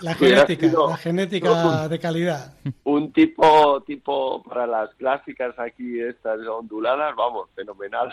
La, 0.00 0.14
genética, 0.14 0.66
la 0.66 0.96
genética 0.96 1.88
de 1.88 1.98
calidad. 1.98 2.54
Un 2.84 3.12
tipo, 3.12 3.82
tipo 3.82 4.42
para 4.42 4.66
las 4.66 4.94
clásicas 4.94 5.58
aquí, 5.58 6.00
estas 6.00 6.40
onduladas, 6.46 7.14
vamos, 7.16 7.48
fenomenal. 7.54 8.12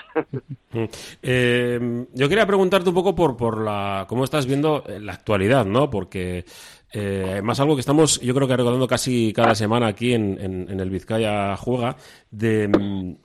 Eh, 1.24 2.06
yo 2.14 2.30
quería 2.30 2.46
preguntarte 2.46 2.90
un 2.90 2.96
poco 2.96 3.16
por, 3.16 3.36
por 3.36 3.60
la, 3.60 4.06
cómo 4.08 4.24
estás 4.24 4.46
viendo 4.46 4.84
la 5.00 5.14
actualidad, 5.14 5.66
¿no? 5.66 5.90
Porque 5.90 6.46
eh, 6.94 7.42
más 7.44 7.60
algo 7.60 7.76
que 7.76 7.80
estamos, 7.80 8.22
yo 8.22 8.36
creo 8.36 8.48
que 8.48 8.56
recordando 8.56 8.88
casi 8.88 9.34
cada 9.34 9.56
semana 9.56 9.88
aquí 9.88 10.14
en, 10.14 10.40
en 10.40 10.80
el 10.80 10.92
Vizcaya 10.92 11.58
Juega, 11.58 11.96
de 12.30 12.68
mm, 12.68 13.12
eh, 13.12 13.16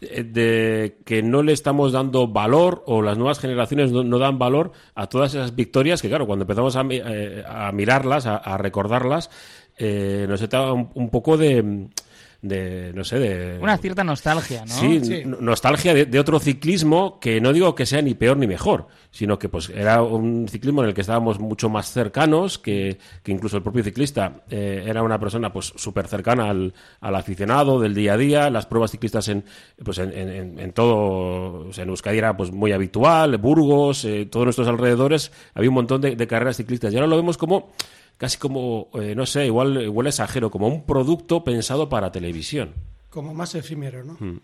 de 0.00 0.98
que 1.04 1.22
no 1.22 1.42
le 1.42 1.52
estamos 1.52 1.92
dando 1.92 2.28
valor 2.28 2.82
o 2.86 3.02
las 3.02 3.18
nuevas 3.18 3.38
generaciones 3.38 3.92
no, 3.92 4.18
dan 4.18 4.38
valor 4.38 4.72
a 4.94 5.08
todas 5.08 5.34
esas 5.34 5.54
victorias 5.54 6.02
que, 6.02 6.08
claro, 6.08 6.26
cuando 6.26 6.44
empezamos 6.44 6.76
a, 6.76 6.86
eh, 6.90 7.44
mirarlas, 7.72 8.26
a, 8.26 8.56
recordarlas, 8.58 9.30
eh, 9.76 10.26
nos 10.28 10.40
está 10.40 10.72
un 10.72 11.10
poco 11.10 11.36
de 11.36 11.88
de, 12.40 12.92
no 12.94 13.02
sé, 13.02 13.18
de... 13.18 13.58
Una 13.60 13.76
cierta 13.78 14.04
nostalgia, 14.04 14.64
¿no? 14.64 14.72
Sí, 14.72 15.24
nostalgia 15.40 15.92
de, 15.92 16.18
otro 16.20 16.38
ciclismo 16.38 17.18
que 17.18 17.40
no 17.40 17.52
digo 17.52 17.74
que 17.74 17.84
sea 17.84 18.00
ni 18.00 18.14
peor 18.14 18.36
ni 18.36 18.46
mejor, 18.46 18.86
sino 19.10 19.38
que 19.40 19.48
pues 19.48 19.70
era 19.70 20.02
un 20.02 20.46
ciclismo 20.48 20.82
en 20.82 20.88
el 20.88 20.94
que 20.94 21.00
estábamos 21.00 21.40
mucho 21.40 21.68
más 21.68 21.90
cercanos, 21.90 22.58
que, 22.58 22.98
incluso 23.26 23.56
el 23.56 23.64
propio 23.64 23.82
ciclista. 23.82 24.44
Eh, 24.50 24.84
era 24.86 25.02
una 25.02 25.18
persona 25.18 25.52
pues 25.52 25.72
súper 25.74 26.06
cercana 26.06 26.48
al, 26.48 26.74
al, 27.00 27.16
aficionado 27.16 27.80
del 27.80 27.94
día 27.94 28.12
a 28.12 28.16
día, 28.16 28.50
las 28.50 28.66
pruebas 28.66 28.92
ciclistas 28.92 29.26
en, 29.28 29.44
pues 29.84 29.98
en, 29.98 30.60
en, 30.60 30.72
todo, 30.72 31.70
en 31.76 31.88
Euskadi 31.88 32.18
era 32.18 32.36
pues 32.36 32.52
muy 32.52 32.70
habitual, 32.70 33.36
Burgos, 33.38 34.04
eh, 34.04 34.26
todos 34.26 34.46
nuestros 34.46 34.68
alrededores, 34.68 35.32
había 35.54 35.70
un 35.70 35.74
montón 35.74 36.00
de, 36.00 36.14
de 36.14 36.26
carreras 36.28 36.56
ciclistas. 36.56 36.92
Y 36.92 36.96
ahora 36.96 37.08
lo 37.08 37.16
vemos 37.16 37.36
como 37.36 37.72
casi 38.18 38.38
como, 38.38 38.88
eh, 38.94 39.14
no 39.14 39.24
sé, 39.24 39.46
igual, 39.46 39.80
igual 39.80 40.08
exagero, 40.08 40.50
como 40.50 40.68
un 40.68 40.84
producto 40.84 41.42
pensado 41.42 41.88
para 41.88 42.12
televisión. 42.12 42.74
Como 43.08 43.32
más 43.32 43.54
efímero, 43.54 44.04
¿no? 44.04 44.16
Hmm. 44.20 44.40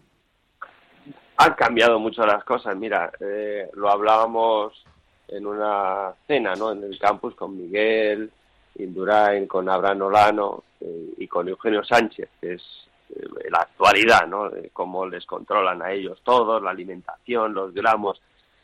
Han 1.37 1.55
cambiado 1.55 1.99
mucho 1.99 2.25
las 2.25 2.43
cosas. 2.45 2.75
Mira, 2.77 3.13
eh, 3.21 3.69
lo 3.75 3.91
hablábamos 3.91 4.85
en 5.29 5.47
una 5.47 6.15
cena, 6.27 6.55
¿no? 6.55 6.73
En 6.73 6.85
el 6.85 6.99
campus 6.99 7.35
con 7.35 7.57
Miguel, 7.57 8.31
Indurain, 8.77 9.47
con 9.47 9.69
Abraham 9.69 10.03
Olano 10.03 10.65
eh, 10.81 11.15
y 11.19 11.27
con 11.27 11.49
Eugenio 11.49 11.85
Sánchez, 11.85 12.29
que 12.41 12.55
es 12.55 12.63
eh, 13.11 13.51
la 13.51 13.59
actualidad, 13.59 14.27
¿no? 14.27 14.51
De 14.51 14.71
cómo 14.71 15.07
les 15.07 15.27
controlan 15.27 15.83
a 15.83 15.93
ellos 15.93 16.21
todos, 16.23 16.63
la 16.63 16.71
alimentación, 16.71 17.55
los 17.55 17.75
gramos 17.75 18.21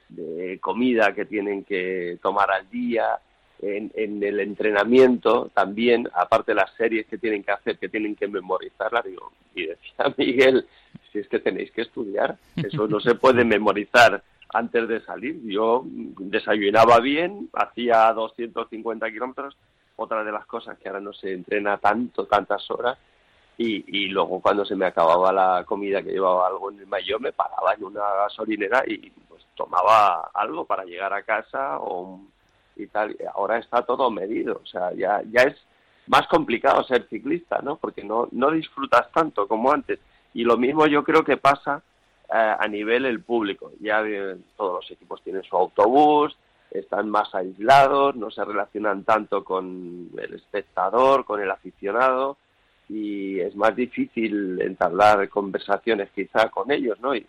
de 0.09 0.59
comida 0.61 1.13
que 1.15 1.25
tienen 1.25 1.65
que 1.65 2.19
tomar 2.23 2.51
al 2.51 2.69
día, 2.69 3.19
en, 3.63 4.23
el 4.23 4.41
entrenamiento 4.41 5.51
también, 5.55 6.09
aparte 6.15 6.53
de 6.53 6.57
las 6.57 6.73
series 6.75 7.07
que 7.07 7.19
tienen 7.19 7.43
que 7.43 7.53
hacer, 7.53 7.79
que 7.79 7.89
tienen 7.89 8.17
que 8.17 8.29
memorizarlas, 8.29 9.05
digo, 9.05 9.33
y 9.55 9.67
decía 9.67 10.15
Miguel, 10.17 10.67
si 11.13 11.19
es 11.19 11.29
que 11.29 11.41
tenéis 11.41 11.71
que 11.73 11.83
estudiar, 11.83 12.37
eso 12.57 12.87
no 12.89 13.01
se 13.01 13.15
puede 13.15 13.45
memorizar 13.45 14.23
antes 14.53 14.89
de 14.89 15.01
salir. 15.03 15.41
Yo 15.45 15.85
desayunaba 15.85 17.01
bien, 17.01 17.51
hacía 17.53 18.13
250 18.13 19.11
kilómetros, 19.11 19.57
otra 19.97 20.25
de 20.25 20.33
las 20.33 20.47
cosas 20.47 20.79
que 20.79 20.89
ahora 20.89 21.01
no 21.01 21.13
se 21.13 21.33
entrena 21.33 21.77
tanto, 21.79 22.27
tantas 22.27 22.71
horas, 22.71 22.99
y, 23.59 23.85
y, 23.87 24.09
luego 24.09 24.41
cuando 24.41 24.65
se 24.65 24.75
me 24.75 24.87
acababa 24.87 25.33
la 25.33 25.65
comida 25.67 26.03
que 26.03 26.13
llevaba 26.13 26.47
algo 26.47 26.71
en 26.71 26.79
el 26.79 26.87
mayor 26.87 27.21
me 27.21 27.31
paraba 27.31 27.75
en 27.75 27.85
una 27.85 28.01
gasolinera 28.01 28.83
y 28.87 29.11
pues 29.29 29.45
tomaba 29.55 30.31
algo 30.33 30.65
para 30.65 30.85
llegar 30.85 31.13
a 31.13 31.23
casa 31.25 31.79
o 31.79 32.23
y 32.81 32.87
tal. 32.87 33.17
Ahora 33.35 33.59
está 33.59 33.83
todo 33.83 34.11
medido, 34.11 34.61
o 34.63 34.67
sea, 34.67 34.93
ya, 34.93 35.21
es 35.21 35.57
más 36.07 36.27
complicado 36.29 36.83
ser 36.85 37.07
ciclista, 37.09 37.61
¿no? 37.63 37.77
Porque 37.77 38.05
no, 38.05 38.29
no 38.33 38.51
disfrutas 38.51 39.11
tanto 39.13 39.47
como 39.47 39.73
antes. 39.73 39.99
Y 40.35 40.45
lo 40.45 40.57
mismo 40.57 40.87
yo 40.87 41.05
creo 41.05 41.25
que 41.25 41.37
pasa 41.37 41.83
eh, 42.33 42.57
a 42.59 42.67
nivel 42.69 43.07
el 43.07 43.23
público. 43.23 43.73
Ya 43.81 44.03
todos 44.57 44.83
los 44.83 44.91
equipos 44.91 45.23
tienen 45.23 45.43
su 45.45 45.57
autobús, 45.57 46.37
están 46.71 47.11
más 47.11 47.35
aislados, 47.35 48.17
no 48.17 48.31
se 48.31 48.45
relacionan 48.45 49.05
tanto 49.05 49.45
con 49.45 50.11
el 50.17 50.35
espectador, 50.35 51.25
con 51.25 51.41
el 51.41 51.51
aficionado 51.51 52.37
y 52.89 53.39
es 53.39 53.55
más 53.55 53.75
difícil 53.77 54.61
entablar 54.61 55.29
conversaciones 55.29 56.11
quizá 56.11 56.49
con 56.49 56.71
ellos, 56.73 56.99
¿no? 57.01 57.15
Y 57.15 57.25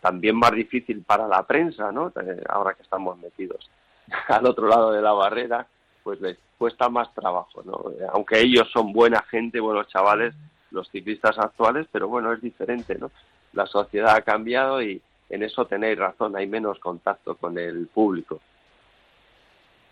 también 0.00 0.36
más 0.36 0.52
difícil 0.52 1.02
para 1.02 1.28
la 1.28 1.44
prensa, 1.44 1.92
¿no? 1.92 2.08
Eh, 2.08 2.42
ahora 2.48 2.74
que 2.74 2.82
estamos 2.82 3.16
metidos 3.18 3.70
al 4.28 4.46
otro 4.46 4.68
lado 4.68 4.92
de 4.92 5.02
la 5.02 5.12
barrera, 5.12 5.66
pues 6.02 6.20
les 6.20 6.38
cuesta 6.58 6.88
más 6.88 7.12
trabajo, 7.14 7.62
¿no? 7.64 7.84
Aunque 8.12 8.40
ellos 8.40 8.68
son 8.72 8.92
buena 8.92 9.22
gente, 9.30 9.60
buenos 9.60 9.88
chavales, 9.88 10.34
los 10.70 10.88
ciclistas 10.90 11.38
actuales, 11.38 11.86
pero 11.90 12.08
bueno, 12.08 12.32
es 12.32 12.40
diferente, 12.40 12.96
¿no? 12.98 13.10
La 13.52 13.66
sociedad 13.66 14.16
ha 14.16 14.22
cambiado 14.22 14.82
y 14.82 15.00
en 15.30 15.42
eso 15.42 15.66
tenéis 15.66 15.98
razón, 15.98 16.36
hay 16.36 16.46
menos 16.46 16.78
contacto 16.78 17.36
con 17.36 17.58
el 17.58 17.86
público. 17.88 18.40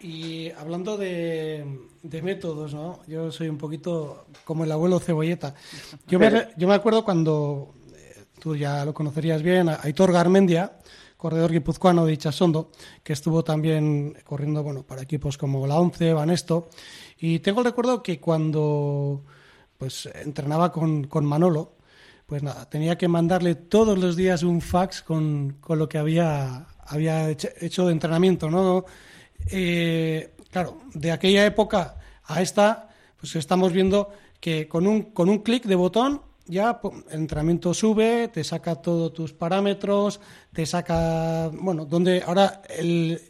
Y 0.00 0.50
hablando 0.50 0.96
de, 0.96 1.64
métodos, 2.02 2.74
¿no? 2.74 3.00
Yo 3.06 3.30
soy 3.30 3.48
un 3.48 3.58
poquito 3.58 4.26
como 4.44 4.64
el 4.64 4.72
abuelo 4.72 4.98
cebolleta. 4.98 5.54
Yo 6.08 6.18
me, 6.18 6.48
yo 6.56 6.66
me 6.66 6.74
acuerdo 6.74 7.04
cuando, 7.04 7.72
eh, 7.94 8.24
tú 8.40 8.56
ya 8.56 8.84
lo 8.84 8.92
conocerías 8.92 9.42
bien, 9.42 9.68
Aitor 9.68 10.12
Garmendia, 10.12 10.72
corredor 11.22 11.52
guipuzcoano 11.52 12.04
de 12.04 12.14
Ichasondo, 12.14 12.72
que 13.04 13.12
estuvo 13.12 13.44
también 13.44 14.16
corriendo 14.24 14.64
bueno, 14.64 14.82
para 14.82 15.02
equipos 15.02 15.38
como 15.38 15.64
la 15.68 15.78
ONCE, 15.78 16.12
Banesto. 16.12 16.68
Y 17.16 17.38
tengo 17.38 17.60
el 17.60 17.66
recuerdo 17.66 18.02
que 18.02 18.18
cuando 18.18 19.22
pues 19.78 20.06
entrenaba 20.16 20.72
con, 20.72 21.04
con 21.04 21.24
Manolo, 21.24 21.76
pues 22.26 22.42
nada, 22.42 22.68
tenía 22.68 22.98
que 22.98 23.06
mandarle 23.06 23.54
todos 23.54 23.96
los 23.96 24.16
días 24.16 24.42
un 24.42 24.60
fax 24.60 25.02
con, 25.02 25.58
con 25.60 25.78
lo 25.78 25.88
que 25.88 25.98
había, 25.98 26.66
había 26.86 27.30
hecho 27.30 27.86
de 27.86 27.92
entrenamiento, 27.92 28.50
¿no? 28.50 28.84
Eh, 29.46 30.34
claro, 30.50 30.80
de 30.92 31.12
aquella 31.12 31.46
época 31.46 31.98
a 32.24 32.42
esta, 32.42 32.88
pues 33.20 33.36
estamos 33.36 33.72
viendo 33.72 34.10
que 34.40 34.66
con 34.66 34.88
un, 34.88 35.02
con 35.12 35.28
un 35.28 35.38
clic 35.38 35.66
de 35.66 35.76
botón 35.76 36.22
ya 36.46 36.80
el 37.10 37.20
entrenamiento 37.20 37.74
sube, 37.74 38.28
te 38.28 38.44
saca 38.44 38.76
todos 38.76 39.12
tus 39.12 39.32
parámetros, 39.32 40.20
te 40.52 40.66
saca, 40.66 41.48
bueno, 41.52 41.84
donde 41.84 42.22
ahora 42.26 42.62
el, 42.68 43.20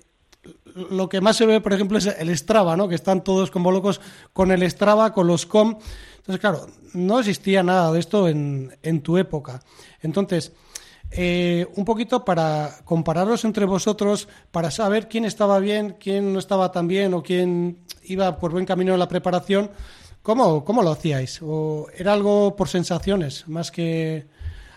lo 0.75 1.09
que 1.09 1.21
más 1.21 1.37
se 1.37 1.47
ve, 1.47 1.61
por 1.61 1.73
ejemplo, 1.73 1.99
es 1.99 2.07
el 2.07 2.37
Strava, 2.37 2.76
¿no? 2.76 2.88
Que 2.88 2.95
están 2.95 3.23
todos 3.23 3.50
como 3.50 3.71
locos 3.71 4.00
con 4.33 4.50
el 4.50 4.69
Strava, 4.71 5.12
con 5.12 5.26
los 5.26 5.47
com. 5.47 5.78
Entonces, 6.16 6.40
claro, 6.40 6.66
no 6.95 7.19
existía 7.19 7.62
nada 7.62 7.92
de 7.92 8.00
esto 8.00 8.28
en, 8.28 8.76
en 8.83 9.02
tu 9.02 9.19
época. 9.19 9.61
Entonces, 10.00 10.52
eh, 11.14 11.66
un 11.76 11.85
poquito 11.85 12.25
para 12.25 12.78
compararos 12.85 13.45
entre 13.45 13.66
vosotros, 13.66 14.28
para 14.50 14.71
saber 14.71 15.09
quién 15.09 15.26
estaba 15.26 15.59
bien, 15.59 15.97
quién 16.00 16.33
no 16.33 16.38
estaba 16.38 16.73
tan 16.73 16.88
bien 16.88 17.12
o 17.12 17.23
quién 17.23 17.78
iba 18.04 18.38
por 18.38 18.52
buen 18.52 18.64
camino 18.64 18.95
en 18.95 18.99
la 18.99 19.09
preparación, 19.09 19.71
¿Cómo, 20.23 20.64
¿Cómo 20.64 20.83
lo 20.83 20.91
hacíais? 20.91 21.41
¿O 21.43 21.88
era 21.97 22.12
algo 22.12 22.55
por 22.55 22.69
sensaciones 22.69 23.49
más 23.49 23.71
que 23.73 24.25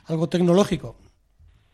algo 0.07 0.27
tecnológico? 0.27 0.95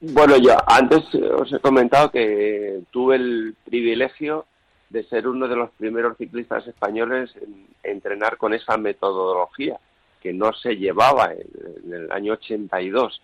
Bueno, 0.02 0.36
yo 0.38 0.58
antes 0.68 1.04
os 1.14 1.54
he 1.54 1.60
comentado 1.60 2.12
que 2.12 2.82
tuve 2.92 3.16
el 3.16 3.56
privilegio 3.64 4.46
de 4.90 5.04
ser 5.06 5.28
uno 5.28 5.48
de 5.48 5.56
los 5.56 5.70
primeros 5.72 6.18
ciclistas 6.18 6.68
españoles 6.68 7.32
en 7.42 7.68
entrenar 7.84 8.38
con 8.38 8.54
esa 8.54 8.78
metodología 8.78 9.80
que 10.22 10.34
no 10.34 10.52
se 10.54 10.76
llevaba 10.76 11.32
en, 11.34 11.94
el 11.94 12.12
año 12.12 12.34
82. 12.34 13.22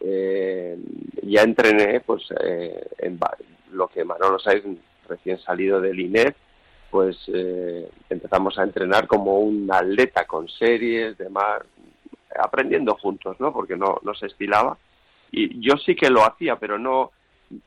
Eh, 0.00 0.76
ya 1.22 1.42
entrené 1.42 2.00
pues 2.00 2.24
eh, 2.44 2.86
en 2.98 3.18
lo 3.72 3.88
que 3.88 4.04
Manolo 4.04 4.38
Saiz 4.38 4.62
recién 5.08 5.38
salido 5.38 5.80
del 5.80 5.98
INEF 5.98 6.36
pues 6.96 7.18
eh, 7.26 7.90
empezamos 8.08 8.58
a 8.58 8.62
entrenar 8.62 9.06
como 9.06 9.40
un 9.40 9.68
atleta 9.70 10.24
con 10.24 10.48
series, 10.48 11.18
demás, 11.18 11.60
aprendiendo 12.42 12.94
juntos, 12.94 13.38
¿no? 13.38 13.52
Porque 13.52 13.76
no, 13.76 13.98
no 14.02 14.14
se 14.14 14.24
estilaba. 14.24 14.78
Y 15.30 15.60
yo 15.60 15.76
sí 15.76 15.94
que 15.94 16.08
lo 16.08 16.24
hacía, 16.24 16.56
pero 16.56 16.78
no, 16.78 17.10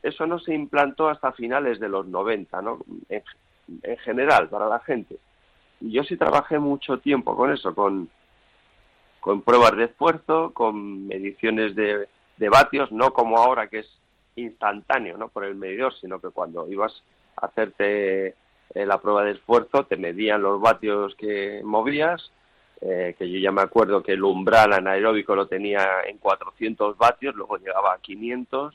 eso 0.02 0.26
no 0.26 0.40
se 0.40 0.52
implantó 0.52 1.08
hasta 1.08 1.30
finales 1.30 1.78
de 1.78 1.88
los 1.88 2.08
90, 2.08 2.60
¿no? 2.60 2.80
En, 3.08 3.22
general, 3.98 4.48
para 4.48 4.66
la 4.66 4.80
gente. 4.80 5.16
Yo 5.78 6.02
sí 6.02 6.16
trabajé 6.16 6.58
mucho 6.58 6.98
tiempo 6.98 7.36
con 7.36 7.52
eso, 7.52 7.72
con, 7.72 8.08
con 9.20 9.42
pruebas 9.42 9.76
de 9.76 9.84
esfuerzo, 9.84 10.50
con 10.52 11.06
mediciones 11.06 11.76
de, 11.76 12.08
de 12.36 12.48
vatios, 12.48 12.90
no 12.90 13.12
como 13.12 13.38
ahora 13.38 13.68
que 13.68 13.78
es 13.78 13.88
instantáneo, 14.34 15.16
¿no? 15.16 15.28
Por 15.28 15.44
el 15.44 15.54
medidor, 15.54 15.94
sino 16.00 16.18
que 16.20 16.30
cuando 16.30 16.68
ibas 16.68 17.04
a 17.36 17.46
hacerte 17.46 18.34
eh, 18.74 18.86
la 18.86 18.98
prueba 18.98 19.24
de 19.24 19.32
esfuerzo, 19.32 19.84
te 19.84 19.96
medían 19.96 20.42
los 20.42 20.60
vatios 20.60 21.14
que 21.16 21.60
movías, 21.64 22.30
eh, 22.80 23.16
que 23.18 23.28
yo 23.28 23.38
ya 23.38 23.50
me 23.50 23.62
acuerdo 23.62 24.02
que 24.02 24.12
el 24.12 24.22
umbral 24.22 24.72
anaeróbico 24.72 25.34
lo 25.34 25.46
tenía 25.46 26.02
en 26.06 26.18
400 26.18 26.96
vatios, 26.96 27.34
luego 27.34 27.58
llegaba 27.58 27.94
a 27.94 27.98
500 27.98 28.74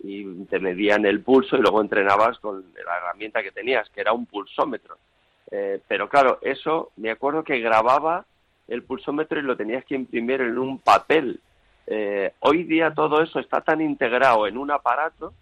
y 0.00 0.44
te 0.44 0.60
medían 0.60 1.06
el 1.06 1.22
pulso 1.22 1.56
y 1.56 1.60
luego 1.60 1.80
entrenabas 1.80 2.38
con 2.38 2.64
la 2.74 2.96
herramienta 2.98 3.42
que 3.42 3.50
tenías, 3.50 3.88
que 3.90 4.02
era 4.02 4.12
un 4.12 4.26
pulsómetro. 4.26 4.98
Eh, 5.50 5.80
pero 5.88 6.08
claro, 6.08 6.38
eso 6.42 6.92
me 6.96 7.10
acuerdo 7.10 7.42
que 7.42 7.60
grababa 7.60 8.26
el 8.68 8.82
pulsómetro 8.82 9.40
y 9.40 9.42
lo 9.42 9.56
tenías 9.56 9.84
que 9.84 9.94
imprimir 9.94 10.42
en 10.42 10.58
un 10.58 10.78
papel. 10.78 11.40
hoy 12.40 12.62
día 12.64 12.94
todo 12.94 13.20
eso 13.20 13.40
está 13.40 13.62
tan 13.62 13.80
integrado 13.80 14.46
en 14.46 14.56
un 14.56 14.70
aparato 14.70 15.32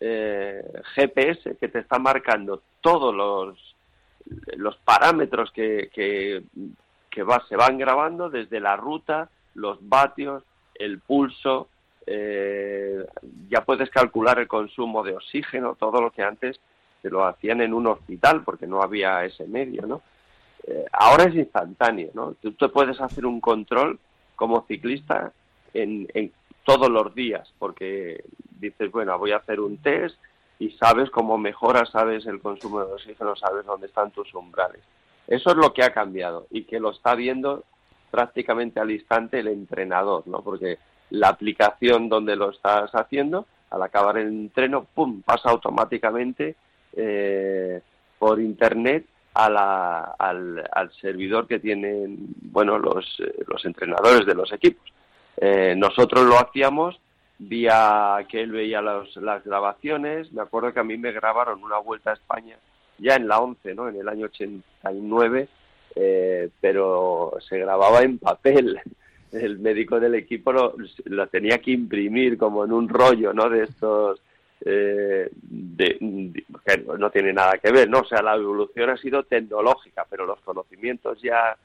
eh, 0.00 0.62
GPS 0.94 1.56
que 1.56 1.68
te 1.68 1.80
está 1.80 1.98
marcando 1.98 2.62
todos 2.80 3.14
los, 3.14 3.74
los 4.56 4.76
parámetros 4.78 5.50
que, 5.52 5.90
que, 5.92 7.22
va, 7.22 7.44
se 7.48 7.56
van 7.56 7.78
grabando 7.78 8.30
desde 8.30 8.60
la 8.60 8.76
ruta, 8.76 9.28
los 9.54 9.78
vatios, 9.80 10.44
el 10.74 11.00
pulso, 11.00 11.68
eh, 12.06 13.04
ya 13.48 13.64
puedes 13.64 13.90
calcular 13.90 14.38
el 14.38 14.48
consumo 14.48 15.02
de 15.02 15.16
oxígeno, 15.16 15.74
todo 15.74 16.00
lo 16.00 16.10
que 16.10 16.22
antes 16.22 16.60
te 17.02 17.10
lo 17.10 17.24
hacían 17.26 17.60
en 17.60 17.74
un 17.74 17.86
hospital 17.88 18.42
porque 18.44 18.66
no 18.66 18.82
había 18.82 19.24
ese 19.24 19.46
medio, 19.46 19.86
¿no? 19.86 20.02
Eh, 20.66 20.84
ahora 20.92 21.24
es 21.24 21.34
instantáneo, 21.34 22.10
¿no? 22.14 22.34
Tú 22.40 22.52
te 22.52 22.68
puedes 22.68 23.00
hacer 23.00 23.26
un 23.26 23.40
control 23.40 23.98
como 24.36 24.64
ciclista 24.66 25.32
en, 25.74 26.08
en 26.14 26.32
todos 26.64 26.88
los 26.88 27.14
días, 27.14 27.52
porque 27.58 28.22
dices, 28.60 28.90
bueno, 28.90 29.18
voy 29.18 29.32
a 29.32 29.36
hacer 29.36 29.60
un 29.60 29.78
test 29.78 30.16
y 30.58 30.70
sabes 30.72 31.10
cómo 31.10 31.38
mejora, 31.38 31.86
sabes 31.86 32.26
el 32.26 32.40
consumo 32.40 32.84
de 32.84 32.92
oxígeno, 32.92 33.36
sabes 33.36 33.64
dónde 33.64 33.86
están 33.86 34.10
tus 34.10 34.32
umbrales. 34.34 34.80
Eso 35.26 35.50
es 35.50 35.56
lo 35.56 35.72
que 35.72 35.82
ha 35.82 35.90
cambiado 35.90 36.46
y 36.50 36.64
que 36.64 36.80
lo 36.80 36.90
está 36.90 37.14
viendo 37.14 37.64
prácticamente 38.10 38.80
al 38.80 38.90
instante 38.90 39.40
el 39.40 39.48
entrenador, 39.48 40.26
¿no? 40.26 40.42
Porque 40.42 40.78
la 41.10 41.28
aplicación 41.28 42.08
donde 42.08 42.36
lo 42.36 42.50
estás 42.50 42.90
haciendo, 42.92 43.46
al 43.70 43.82
acabar 43.82 44.18
el 44.18 44.28
entreno, 44.28 44.86
¡pum!, 44.94 45.22
pasa 45.22 45.50
automáticamente 45.50 46.56
eh, 46.96 47.80
por 48.18 48.40
internet 48.40 49.06
a 49.34 49.50
la, 49.50 50.00
al, 50.18 50.68
al, 50.72 50.92
servidor 50.94 51.46
que 51.46 51.60
tienen, 51.60 52.34
bueno, 52.40 52.78
los, 52.78 53.22
los 53.46 53.64
entrenadores 53.64 54.26
de 54.26 54.34
los 54.34 54.52
equipos. 54.52 54.92
Eh, 55.36 55.74
nosotros 55.76 56.24
lo 56.24 56.36
hacíamos 56.36 56.98
vía 57.38 58.26
que 58.28 58.42
él 58.42 58.52
veía 58.52 58.82
las 58.82 59.44
grabaciones. 59.44 60.32
Me 60.32 60.42
acuerdo 60.42 60.72
que 60.72 60.80
a 60.80 60.84
mí 60.84 60.96
me 60.96 61.12
grabaron 61.12 61.62
una 61.62 61.78
vuelta 61.78 62.10
a 62.10 62.14
España 62.14 62.56
ya 62.98 63.14
en 63.16 63.28
la 63.28 63.38
11, 63.40 63.74
¿no? 63.74 63.88
En 63.88 63.96
el 63.96 64.08
año 64.08 64.26
89, 64.26 65.48
eh, 65.94 66.50
pero 66.60 67.32
se 67.48 67.58
grababa 67.58 68.02
en 68.02 68.18
papel. 68.18 68.80
El 69.30 69.58
médico 69.58 70.00
del 70.00 70.14
equipo 70.14 70.52
lo, 70.52 71.26
tenía 71.28 71.58
que 71.58 71.72
imprimir 71.72 72.38
como 72.38 72.64
en 72.64 72.72
un 72.72 72.88
rollo, 72.88 73.32
¿no? 73.32 73.48
De 73.48 73.64
estos 73.64 74.20
eh, 74.64 75.28
de, 75.32 76.44
que 76.64 76.84
no 76.98 77.10
tiene 77.10 77.32
nada 77.32 77.58
que 77.58 77.70
ver, 77.70 77.88
¿no? 77.88 78.00
O 78.00 78.04
sea, 78.04 78.22
la 78.22 78.34
evolución 78.34 78.90
ha 78.90 78.96
sido 78.96 79.24
tecnológica, 79.24 80.06
pero 80.08 80.26
los 80.26 80.40
conocimientos 80.40 81.20
ya 81.22 81.56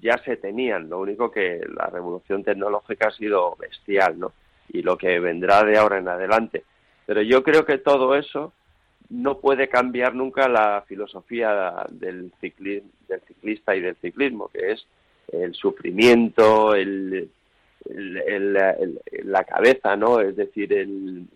ya 0.00 0.18
se 0.24 0.36
tenían. 0.36 0.88
Lo 0.88 1.00
único 1.00 1.30
que 1.30 1.60
la 1.72 1.86
revolución 1.86 2.42
tecnológica 2.42 3.08
ha 3.08 3.12
sido 3.12 3.56
bestial, 3.56 4.18
¿no? 4.18 4.32
Y 4.68 4.82
lo 4.82 4.96
que 4.96 5.20
vendrá 5.20 5.64
de 5.64 5.78
ahora 5.78 5.98
en 5.98 6.08
adelante. 6.08 6.64
Pero 7.06 7.22
yo 7.22 7.42
creo 7.42 7.64
que 7.64 7.78
todo 7.78 8.14
eso 8.14 8.52
no 9.10 9.38
puede 9.38 9.68
cambiar 9.68 10.14
nunca 10.14 10.48
la 10.48 10.84
filosofía 10.88 11.86
del, 11.90 12.32
del 12.40 13.20
ciclista 13.26 13.76
y 13.76 13.80
del 13.80 13.96
ciclismo, 13.96 14.48
que 14.48 14.72
es 14.72 14.86
el 15.32 15.54
sufrimiento, 15.54 16.74
el, 16.74 17.30
la 17.86 19.44
cabeza, 19.44 19.96
¿no? 19.96 20.20
Es 20.20 20.36
decir, 20.36 20.88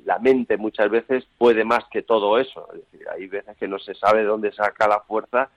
la 0.05 0.19
mente 0.19 0.57
muchas 0.57 0.91
veces 0.91 1.27
puede 1.37 1.65
más 1.65 1.85
que 1.91 2.03
todo 2.03 2.39
eso. 2.39 2.67
Hay 3.15 3.27
veces 3.27 3.57
que 3.57 3.69
no 3.69 3.79
se 3.79 3.95
sabe 3.95 4.25
dónde 4.25 4.53
saca 4.53 4.89
la 4.89 5.01
fuerza 5.01 5.51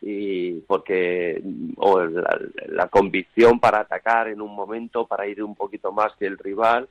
y 0.00 0.60
porque 0.60 1.42
o 1.76 2.02
la, 2.02 2.88
convicción 2.88 3.60
para 3.60 3.80
atacar 3.80 4.28
en 4.28 4.40
un 4.40 4.54
momento, 4.54 5.06
para 5.06 5.26
ir 5.26 5.42
un 5.42 5.54
poquito 5.54 5.92
más 5.92 6.14
que 6.16 6.26
el 6.26 6.38
rival 6.38 6.88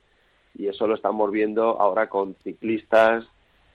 y 0.54 0.68
eso 0.68 0.86
lo 0.86 0.94
estamos 0.94 1.30
viendo 1.30 1.80
ahora 1.80 2.08
con 2.08 2.34
ciclistas 2.42 3.24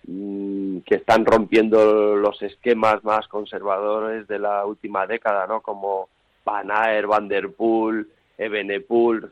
mm, 0.07 0.79
que 0.79 0.95
están 0.95 1.25
rompiendo 1.25 2.15
los 2.15 2.41
esquemas 2.41 3.03
más 3.03 3.27
conservadores 3.27 4.27
de 4.27 4.39
la 4.39 4.65
última 4.65 5.07
década, 5.07 5.47
¿no? 5.47 5.61
Como 5.61 6.09
Van 6.43 6.69
Aert, 6.71 7.07
Van 7.07 7.27
der 7.27 7.49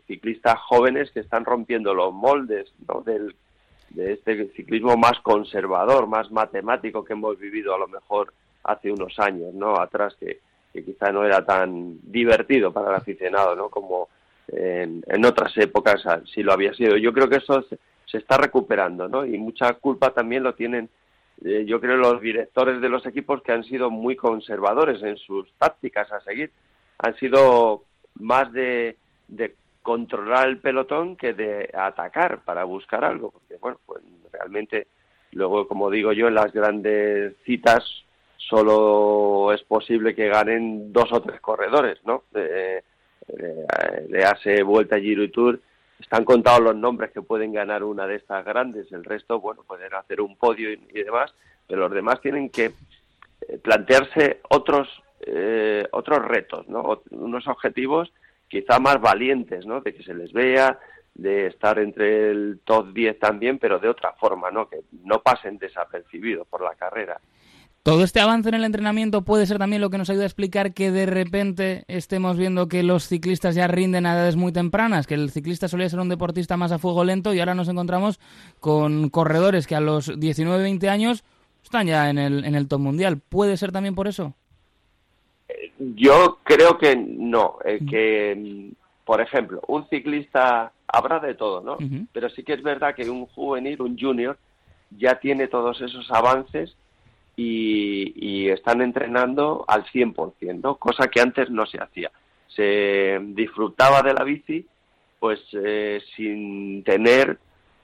ciclistas 0.08 0.60
jóvenes 0.62 1.12
que 1.12 1.20
están 1.20 1.46
rompiendo 1.46 1.94
los 1.94 2.14
moldes 2.14 2.72
¿no? 2.88 3.02
Del, 3.02 3.36
de 3.94 4.14
este 4.14 4.50
ciclismo 4.56 4.98
más 4.98 5.20
conservador, 5.22 6.08
más 6.08 6.32
matemático 6.32 7.04
que 7.04 7.14
hemos 7.14 7.38
vivido 7.38 7.76
a 7.76 7.78
lo 7.78 7.88
mejor 7.88 8.34
hace 8.64 8.92
unos 8.92 9.18
años, 9.20 9.54
¿no? 9.54 9.80
Atrás 9.80 10.16
que, 10.20 10.40
quizá 10.74 11.12
no 11.12 11.24
era 11.24 11.46
tan 11.46 12.00
divertido 12.02 12.74
para 12.74 12.90
el 12.90 12.96
aficionado, 12.96 13.56
¿no? 13.56 13.70
Como 13.70 14.10
en, 14.48 15.26
otras 15.26 15.56
épocas 15.58 16.04
sí 16.34 16.44
lo 16.44 16.54
había 16.54 16.74
sido. 16.74 16.98
Yo 16.98 17.14
creo 17.14 17.30
que 17.30 17.38
eso 17.38 17.64
se, 17.64 17.78
está 18.18 18.38
recuperando, 18.38 19.08
¿no? 19.08 19.26
Y 19.26 19.38
mucha 19.40 19.74
culpa 19.74 20.14
también 20.14 20.44
lo 20.44 20.54
tienen, 20.54 20.90
eh, 21.44 21.66
yo 21.66 21.82
creo, 21.82 21.98
los 21.98 22.22
directores 22.22 22.80
de 22.80 22.90
los 22.90 23.06
equipos 23.08 23.42
que 23.42 23.52
han 23.52 23.64
sido 23.64 23.90
muy 23.90 24.16
conservadores 24.16 25.02
en 25.02 25.18
sus 25.18 25.52
tácticas 25.58 26.12
a 26.12 26.22
seguir. 26.22 26.52
Han 27.00 27.16
sido 27.16 27.84
más 28.16 28.52
de, 28.54 28.98
de 29.28 29.56
controlar 29.82 30.48
el 30.48 30.60
pelotón 30.60 31.16
que 31.16 31.34
de 31.34 31.70
atacar 31.74 32.42
para 32.44 32.64
buscar 32.66 33.04
algo, 33.04 33.32
porque 33.32 33.58
bueno, 33.58 33.80
pues 33.86 34.04
realmente 34.32 34.88
luego, 35.32 35.68
como 35.68 35.90
digo 35.90 36.14
yo, 36.14 36.28
en 36.28 36.36
las 36.36 36.54
grandes 36.54 37.36
citas 37.46 37.84
solo 38.38 39.52
es 39.54 39.64
posible 39.64 40.14
que 40.14 40.28
ganen 40.28 40.94
dos 40.94 41.12
o 41.12 41.22
tres 41.22 41.40
corredores, 41.42 42.00
¿no? 42.06 42.24
De, 43.27 44.08
de, 44.08 44.25
hace 44.25 44.63
Vuelta 44.63 45.00
Giro 45.00 45.24
y 45.24 45.30
Tour, 45.30 45.60
están 46.00 46.25
contados 46.25 46.62
los 46.62 46.75
nombres 46.75 47.12
que 47.12 47.22
pueden 47.22 47.53
ganar 47.53 47.84
una 47.84 48.06
de 48.06 48.15
estas 48.15 48.44
grandes, 48.44 48.92
el 48.92 49.03
resto, 49.03 49.39
bueno, 49.39 49.63
pueden 49.63 49.94
hacer 49.94 50.22
un 50.22 50.36
podio 50.36 50.72
y, 50.72 50.77
demás, 50.92 51.34
pero 51.68 51.81
los 51.81 51.92
demás 51.92 52.20
tienen 52.22 52.50
que 52.50 52.66
eh, 53.48 53.57
plantearse 53.62 54.42
otros 54.50 54.88
eh, 55.25 55.88
otros 55.92 56.20
retos, 56.25 56.68
¿no? 56.68 57.01
Unos 57.12 57.48
objetivos 57.48 58.12
quizá 58.50 58.79
más 58.79 59.00
valientes, 59.00 59.66
¿no? 59.66 59.79
De 59.79 59.94
que 59.94 60.03
se 60.03 60.14
les 60.14 60.33
vea, 60.33 60.77
de 61.16 61.48
estar 61.48 61.79
entre 61.79 62.31
el 62.31 62.59
top 62.64 62.92
10 62.94 63.20
también, 63.20 63.59
pero 63.59 63.79
de 63.79 63.88
otra 63.88 64.14
forma, 64.14 64.51
¿no? 64.51 64.68
Que 64.68 64.81
no 65.03 65.22
pasen 65.22 65.57
desapercibidos 65.57 66.48
por 66.48 66.62
la 66.62 66.75
carrera. 66.75 67.20
Todo 67.83 68.05
este 68.05 68.22
avance 68.22 68.48
en 68.48 68.55
el 68.55 68.63
entrenamiento 68.63 69.24
puede 69.24 69.46
ser 69.46 69.57
también 69.57 69.81
lo 69.81 69.89
que 69.89 69.98
nos 69.98 70.09
ayuda 70.09 70.24
a 70.24 70.27
explicar 70.27 70.74
que 70.74 70.89
de 70.89 71.05
repente 71.05 71.83
estemos 71.89 72.37
viendo 72.37 72.69
que 72.69 72.81
los 72.81 73.09
ciclistas 73.09 73.55
ya 73.55 73.67
rinden 73.67 74.05
a 74.05 74.13
edades 74.13 74.37
muy 74.37 74.53
tempranas, 74.53 75.05
que 75.05 75.15
el 75.15 75.31
ciclista 75.31 75.67
solía 75.67 75.89
ser 75.89 76.00
un 76.00 76.07
deportista 76.07 76.55
más 76.55 76.72
a 76.72 76.79
fuego 76.79 77.03
lento 77.03 77.33
y 77.33 77.41
ahora 77.41 77.55
nos 77.55 77.67
encontramos 77.67 78.22
con 78.61 79.09
corredores 79.09 79.67
que 79.67 79.75
a 79.75 79.81
los 79.81 80.09
19-20 80.17 80.87
años 80.87 81.25
están 81.61 81.87
ya 81.87 82.09
en 82.09 82.19
el, 82.19 82.46
en 82.46 82.55
el 82.55 82.69
top 82.69 82.79
mundial. 82.79 83.19
¿Puede 83.19 83.57
ser 83.57 83.74
también 83.74 83.96
por 83.96 84.07
eso? 84.07 84.33
Yo 85.77 86.39
creo 86.46 86.77
que 86.77 86.96
no, 86.96 87.57
eh, 87.65 87.79
mm. 87.81 87.89
que, 87.89 88.72
por 89.03 89.19
ejemplo, 89.19 89.59
un 89.67 89.89
ciclista 89.89 90.72
habrá 90.87 91.19
de 91.19 91.35
todo, 91.35 91.59
¿no? 91.59 91.77
Pero 92.13 92.29
sí 92.29 92.43
que 92.43 92.53
es 92.53 92.63
verdad 92.63 92.96
que 92.96 93.09
un 93.09 93.25
juvenil, 93.25 93.81
un 93.81 94.00
junior, 94.00 94.37
ya 94.98 95.19
tiene 95.19 95.50
todos 95.50 95.81
esos 95.81 96.09
avances 96.11 96.77
y, 97.35 98.50
están 98.50 98.81
entrenando 98.81 99.65
al 99.67 99.85
100%, 99.85 100.61
¿no? 100.61 100.75
Cosa 100.75 101.07
que 101.07 101.22
antes 101.22 101.50
no 101.50 101.65
se 101.65 101.81
hacía. 101.81 102.11
Se 102.48 103.19
disfrutaba 103.29 104.01
de 104.01 104.13
la 104.13 104.24
bici, 104.24 104.65
pues 105.19 105.39
eh, 105.53 106.01
sin 106.15 106.83
tener 106.83 107.39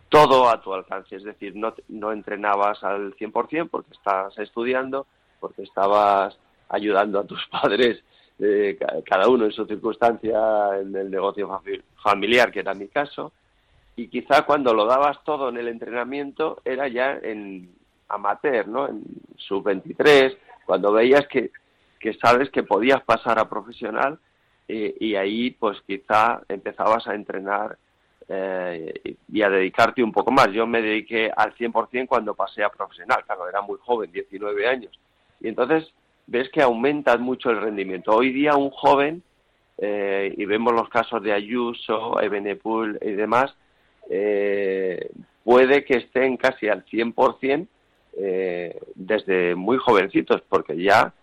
todo 0.09 0.49
a 0.49 0.62
tu 0.62 0.73
alcance, 0.73 1.15
es 1.15 1.23
decir, 1.23 1.55
no, 1.55 1.73
no 1.88 2.12
entrenabas 2.12 2.83
al 2.83 3.15
100% 3.15 3.69
porque 3.69 3.93
estabas 3.93 4.38
estudiando, 4.38 5.05
porque 5.39 5.63
estabas 5.63 6.38
ayudando 6.67 7.19
a 7.19 7.25
tus 7.25 7.45
padres, 7.51 8.03
eh, 8.39 8.77
cada 9.05 9.27
uno 9.27 9.45
en 9.45 9.51
su 9.51 9.65
circunstancia, 9.65 10.79
en 10.79 10.95
el 10.95 11.12
negocio 11.12 11.62
familiar, 12.01 12.51
que 12.51 12.59
era 12.59 12.73
mi 12.73 12.88
caso, 12.88 13.31
y 13.95 14.07
quizá 14.07 14.43
cuando 14.43 14.73
lo 14.73 14.85
dabas 14.85 15.23
todo 15.23 15.49
en 15.49 15.57
el 15.57 15.67
entrenamiento 15.67 16.62
era 16.63 16.88
ya 16.88 17.19
en, 17.21 17.69
amateur, 18.10 18.67
¿no? 18.67 18.88
En 18.88 19.04
sub-23, 19.38 20.36
cuando 20.65 20.91
veías 20.91 21.26
que, 21.28 21.52
sabes 22.22 22.50
que 22.50 22.63
podías 22.63 23.02
pasar 23.04 23.39
a 23.39 23.50
profesional 23.50 24.19
eh, 24.67 24.95
y 25.00 25.15
ahí 25.15 25.52
pues 25.52 25.82
quizá 25.86 26.41
empezabas 26.48 27.08
a 27.08 27.15
entrenar 27.15 27.78
eh, 28.28 29.15
y 29.32 29.41
a 29.41 29.50
dedicarte 29.50 30.04
un 30.04 30.12
poco 30.12 30.32
más. 30.32 30.52
Yo 30.52 30.67
me 30.67 30.82
dediqué 30.82 31.32
al 31.36 31.56
100% 31.56 32.08
cuando 32.08 32.36
pasé 32.36 32.63
a 32.63 32.69
profesional, 32.69 33.24
claro, 33.26 33.48
era 33.48 33.62
muy 33.62 33.78
joven, 33.82 34.12
19 34.12 34.67
años. 34.67 35.00
Y 35.39 35.48
entonces 35.48 35.91
ves 36.28 36.50
que 36.50 36.62
aumenta 36.62 37.17
mucho 37.17 37.50
el 37.50 37.62
rendimiento. 37.62 38.12
Hoy 38.12 38.32
día 38.32 38.56
un 38.56 38.69
joven, 38.69 39.24
eh, 39.78 40.34
y 40.38 40.45
vemos 40.45 40.74
los 40.74 40.89
casos 40.89 41.24
de 41.24 41.34
Ayuso, 41.34 42.22
Ebenepool 42.22 43.00
y 43.02 43.13
demás, 43.13 43.56
puede 45.43 45.84
que 45.86 45.98
estén 45.98 46.38
casi 46.38 46.67
al 46.67 46.86
100% 46.86 47.67
eh, 48.21 48.77
desde 48.95 49.55
muy 49.55 49.77
jovencitos, 49.77 50.41
porque 50.49 50.75
ya 50.75 51.13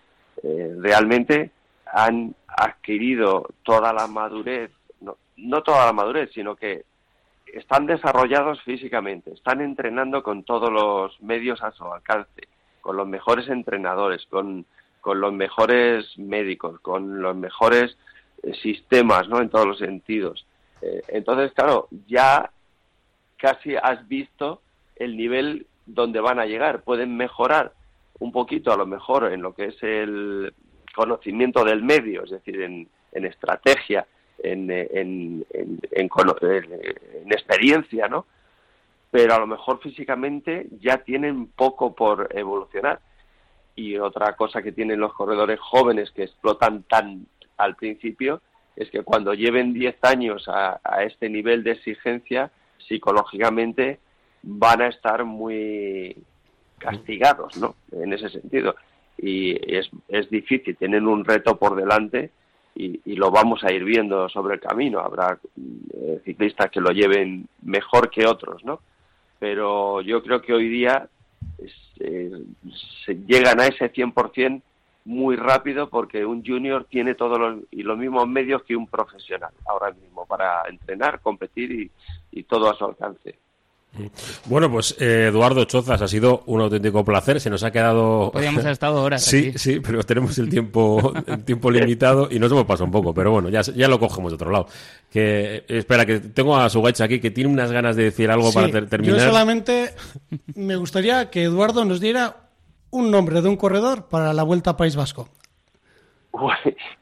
eh, 0.42 0.74
realmente 0.78 1.50
han 1.92 2.34
adquirido 2.48 3.50
toda 3.64 3.92
la 3.92 4.06
madurez, 4.06 4.70
no, 5.02 5.18
no 5.36 5.62
toda 5.62 5.84
la 5.84 5.92
madurez, 5.92 6.30
sino 6.32 6.56
que 6.56 6.84
están 7.52 7.84
desarrollados 7.84 8.62
físicamente, 8.62 9.34
están 9.34 9.60
entrenando 9.60 10.22
con 10.22 10.42
todos 10.42 10.72
los 10.72 11.20
medios 11.20 11.62
a 11.62 11.70
su 11.72 11.84
alcance, 11.84 12.48
con 12.80 12.96
los 12.96 13.06
mejores 13.06 13.46
entrenadores, 13.48 14.24
con, 14.30 14.64
con 15.02 15.20
los 15.20 15.34
mejores 15.34 16.06
médicos, 16.16 16.80
con 16.80 17.20
los 17.20 17.36
mejores 17.36 17.98
eh, 18.42 18.54
sistemas, 18.54 19.28
¿no? 19.28 19.42
En 19.42 19.50
todos 19.50 19.66
los 19.66 19.78
sentidos. 19.78 20.46
entonces, 21.08 21.52
claro, 21.52 21.88
ya 22.06 22.50
casi 23.36 23.76
has 23.76 24.08
visto 24.08 24.62
el 24.96 25.14
nivel 25.14 25.66
dónde 25.86 26.20
van 26.20 26.38
a 26.38 26.46
llegar. 26.46 26.82
Pueden 26.82 27.16
mejorar 27.16 27.72
un 28.18 28.32
poquito, 28.32 28.72
a 28.72 28.76
lo 28.76 28.86
mejor, 28.86 29.32
en 29.32 29.42
lo 29.42 29.54
que 29.54 29.66
es 29.66 29.82
el 29.82 30.52
conocimiento 30.94 31.64
del 31.64 31.82
medio, 31.82 32.24
es 32.24 32.30
decir, 32.30 32.60
en, 32.62 32.88
estrategia, 33.12 34.06
en, 34.38 34.70
en, 34.70 35.46
experiencia, 37.30 38.08
¿no? 38.08 38.26
Pero 39.10 39.34
a 39.34 39.38
lo 39.38 39.46
mejor 39.46 39.80
físicamente 39.80 40.66
ya 40.80 40.98
tienen 40.98 41.46
poco 41.46 41.94
por 41.94 42.28
evolucionar. 42.36 43.00
Y 43.74 43.96
otra 43.98 44.34
cosa 44.36 44.62
que 44.62 44.72
tienen 44.72 45.00
los 45.00 45.12
corredores 45.12 45.60
jóvenes 45.60 46.10
que 46.10 46.24
explotan 46.24 46.82
tan 46.84 47.26
al 47.56 47.76
principio 47.76 48.40
es 48.74 48.90
que 48.90 49.02
cuando 49.02 49.32
lleven 49.32 49.72
10 49.72 49.96
años 50.02 50.44
a 50.48 51.02
este 51.02 51.30
nivel 51.30 51.62
de 51.62 51.72
exigencia, 51.72 52.50
psicológicamente 52.78 53.98
van 54.46 54.80
a 54.80 54.88
estar 54.88 55.24
muy 55.24 56.16
castigados, 56.78 57.56
¿no? 57.58 57.74
En 57.92 58.12
ese 58.12 58.28
sentido. 58.28 58.76
Y 59.18 59.52
es, 59.74 59.90
es 60.08 60.30
difícil, 60.30 60.76
tienen 60.76 61.06
un 61.06 61.24
reto 61.24 61.56
por 61.56 61.74
delante 61.74 62.30
y, 62.74 63.16
lo 63.16 63.30
vamos 63.30 63.64
a 63.64 63.72
ir 63.72 63.84
viendo 63.84 64.28
sobre 64.28 64.54
el 64.54 64.60
camino. 64.60 65.00
Habrá 65.00 65.38
eh, 65.94 66.20
ciclistas 66.24 66.70
que 66.70 66.80
lo 66.80 66.90
lleven 66.90 67.48
mejor 67.62 68.10
que 68.10 68.26
otros, 68.26 68.64
¿no? 68.64 68.80
Pero 69.38 70.00
yo 70.02 70.22
creo 70.22 70.40
que 70.40 70.52
hoy 70.52 70.68
día 70.68 71.08
eh, 71.98 72.30
se 73.04 73.14
llegan 73.26 73.60
a 73.60 73.66
ese 73.66 73.92
100% 73.92 74.62
muy 75.06 75.36
rápido 75.36 75.88
porque 75.88 76.26
un 76.26 76.44
junior 76.44 76.84
tiene 76.84 77.14
todos 77.14 77.38
los, 77.38 77.58
y 77.70 77.82
los 77.82 77.96
mismos 77.96 78.28
medios 78.28 78.62
que 78.64 78.76
un 78.76 78.86
profesional 78.86 79.52
ahora 79.66 79.92
mismo 79.92 80.26
para 80.26 80.62
entrenar, 80.68 81.20
competir 81.20 81.90
y 82.30 82.42
todo 82.44 82.70
a 82.70 82.76
su 82.76 82.84
alcance. 82.84 83.36
Bueno, 84.46 84.70
pues 84.70 84.96
eh, 85.00 85.26
Eduardo 85.28 85.64
Chozas, 85.64 86.00
ha 86.02 86.08
sido 86.08 86.42
un 86.46 86.60
auténtico 86.60 87.04
placer. 87.04 87.40
Se 87.40 87.50
nos 87.50 87.62
ha 87.64 87.70
quedado. 87.70 88.30
Podríamos 88.32 88.60
haber 88.60 88.72
estado 88.72 89.02
horas. 89.02 89.24
Sí, 89.24 89.48
aquí. 89.48 89.58
sí, 89.58 89.80
pero 89.80 90.02
tenemos 90.04 90.38
el 90.38 90.48
tiempo, 90.48 91.12
el 91.26 91.44
tiempo 91.44 91.70
limitado 91.70 92.28
y 92.30 92.38
nos 92.38 92.50
hemos 92.52 92.64
pasado 92.64 92.84
un 92.86 92.90
poco. 92.92 93.12
Pero 93.14 93.32
bueno, 93.32 93.48
ya, 93.48 93.60
ya 93.62 93.88
lo 93.88 93.98
cogemos 93.98 94.32
de 94.32 94.36
otro 94.36 94.50
lado. 94.50 94.66
Que 95.10 95.64
espera, 95.68 96.04
que 96.06 96.20
tengo 96.20 96.56
a 96.56 96.68
Sugaich 96.68 97.00
aquí 97.00 97.20
que 97.20 97.30
tiene 97.30 97.50
unas 97.50 97.72
ganas 97.72 97.96
de 97.96 98.04
decir 98.04 98.30
algo 98.30 98.52
para 98.52 98.70
ter- 98.70 98.88
terminar. 98.88 99.18
Yo 99.18 99.24
solamente 99.26 99.94
me 100.54 100.76
gustaría 100.76 101.30
que 101.30 101.44
Eduardo 101.44 101.84
nos 101.84 102.00
diera 102.00 102.36
un 102.90 103.10
nombre 103.10 103.40
de 103.42 103.48
un 103.48 103.56
corredor 103.56 104.06
para 104.08 104.32
la 104.32 104.42
Vuelta 104.42 104.70
a 104.70 104.76
País 104.76 104.96
Vasco. 104.96 105.28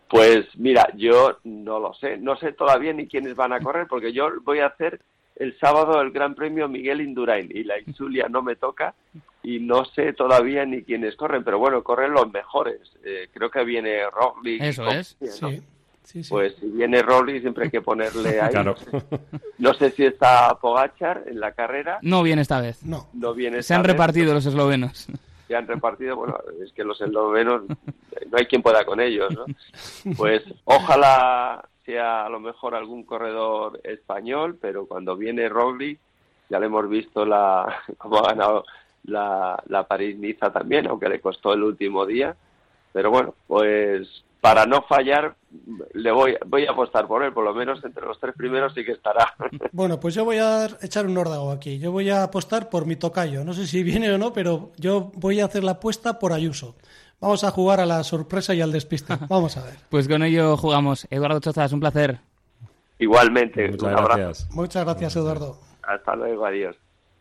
Pues 0.09 0.47
mira, 0.59 0.87
yo 0.97 1.39
no 1.43 1.81
lo 1.81 1.93
sé, 1.95 2.19
no 2.19 2.37
sé 2.37 2.53
todavía 2.53 2.93
ni 2.93 3.09
quiénes 3.09 3.35
van 3.35 3.53
a 3.53 3.59
correr 3.59 3.87
porque 3.89 4.13
yo 4.13 4.29
voy 4.45 4.61
a 4.61 4.67
hacer 4.67 5.01
el 5.37 5.59
sábado 5.59 6.01
el 6.01 6.11
Gran 6.11 6.35
Premio 6.35 6.69
Miguel 6.69 7.01
Indurain 7.01 7.51
y 7.55 7.65
la 7.65 7.79
Insulia 7.81 8.29
no 8.29 8.43
me 8.43 8.57
toca 8.57 8.95
y 9.43 9.59
no 9.61 9.85
sé 9.85 10.13
todavía 10.13 10.65
ni 10.65 10.83
quiénes 10.83 11.17
corren, 11.17 11.45
pero 11.45 11.59
bueno, 11.59 11.83
corren 11.83 12.13
los 12.13 12.33
mejores. 12.33 12.81
Eh, 13.05 13.29
creo 13.33 13.51
que 13.51 13.65
viene 13.65 14.09
Roglic. 14.11 14.63
Eso 14.63 14.89
es. 14.89 15.17
¿no? 15.43 15.51
Sí, 15.51 15.63
sí, 16.05 16.25
sí. 16.25 16.31
Pues 16.31 16.55
si 16.57 16.67
viene 16.69 17.03
Roglic 17.03 17.41
siempre 17.43 17.65
hay 17.65 17.71
que 17.71 17.83
ponerle 17.83 18.41
ahí. 18.41 18.51
Claro. 18.51 18.75
No 19.59 19.75
sé 19.75 19.91
si 19.91 20.05
está 20.05 20.57
Pogachar 20.61 21.25
en 21.27 21.41
la 21.41 21.53
carrera, 21.53 21.99
No 22.03 22.23
viene 22.23 22.43
esta 22.43 22.61
vez. 22.61 22.83
no. 22.85 23.09
no 23.13 23.35
viene. 23.35 23.63
Se 23.63 23.75
han 23.75 23.83
vez, 23.83 23.93
repartido 23.93 24.33
los 24.35 24.47
eslovenos. 24.47 25.07
se 25.47 25.55
han 25.57 25.67
repartido, 25.67 26.17
bueno, 26.17 26.39
es 26.65 26.73
que 26.73 26.85
los 26.85 27.01
eslovenos 27.01 27.65
no 27.69 28.39
hay 28.39 28.47
quien 28.47 28.63
pueda 28.63 28.85
con 28.85 29.01
ellos, 29.01 29.31
¿no? 29.35 29.45
Pues 30.17 30.43
ojalá 30.65 31.69
sea 31.85 32.27
a 32.27 32.29
lo 32.29 32.41
mejor 32.41 32.75
algún 32.75 33.05
corredor 33.05 33.81
español, 33.85 34.59
pero 34.61 34.87
cuando 34.87 35.17
viene 35.17 35.49
Roglic, 35.49 35.99
ya 36.49 36.59
le 36.59 36.67
hemos 36.67 36.89
visto 36.89 37.25
la 37.25 37.83
cómo 37.99 38.19
ha 38.19 38.29
ganado 38.29 38.65
la, 39.05 39.63
la 39.67 39.87
París-Niza 39.87 40.53
también, 40.53 40.87
aunque 40.87 41.09
le 41.09 41.21
costó 41.21 41.53
el 41.53 41.63
último 41.63 42.07
día, 42.07 42.35
pero 42.93 43.11
bueno, 43.11 43.35
pues 43.47 44.25
para 44.41 44.67
no 44.67 44.83
fallar 44.83 45.37
le 45.95 46.13
voy 46.13 46.37
voy 46.47 46.67
a 46.67 46.73
apostar 46.73 47.07
por 47.07 47.23
él, 47.23 47.33
por 47.33 47.45
lo 47.45 47.55
menos 47.55 47.83
entre 47.83 48.05
los 48.05 48.21
tres 48.21 48.35
primeros 48.37 48.75
sí 48.75 48.85
que 48.85 48.93
estará. 48.93 49.35
Bueno, 49.73 49.99
pues 49.99 50.15
yo 50.15 50.25
voy 50.25 50.37
a 50.37 50.67
echar 50.83 51.07
un 51.07 51.17
órdago 51.17 51.51
aquí. 51.51 51.79
Yo 51.79 51.91
voy 51.91 52.11
a 52.11 52.23
apostar 52.23 52.69
por 52.69 52.87
mi 52.87 52.97
tocayo. 52.97 53.43
No 53.43 53.55
sé 53.55 53.67
si 53.67 53.83
viene 53.83 54.13
o 54.13 54.19
no, 54.19 54.33
pero 54.33 54.73
yo 54.77 55.11
voy 55.15 55.41
a 55.41 55.47
hacer 55.47 55.65
la 55.65 55.73
apuesta 55.73 56.19
por 56.19 56.33
Ayuso. 56.33 56.77
Vamos 57.25 57.43
a 57.43 57.51
jugar 57.51 57.81
a 57.81 57.87
la 57.87 58.05
sorpresa 58.05 58.53
y 58.53 58.61
al 58.61 58.71
despiste. 58.71 59.17
Vamos 59.31 59.57
a 59.57 59.63
ver. 59.65 59.77
Pues 59.89 60.07
con 60.07 60.23
ello 60.23 60.59
jugamos. 60.59 61.07
Eduardo 61.09 61.41
Chozas, 61.41 61.73
un 61.73 61.81
placer. 61.81 62.19
Igualmente, 62.99 63.67
Muchas 63.69 63.83
un 63.83 63.89
abrazo. 63.99 64.09
gracias. 64.19 64.51
Muchas 64.51 64.85
gracias, 64.85 65.17
Eduardo. 65.17 65.59
Hasta 65.83 66.17
luego, 66.17 66.45
adiós. 66.45 66.77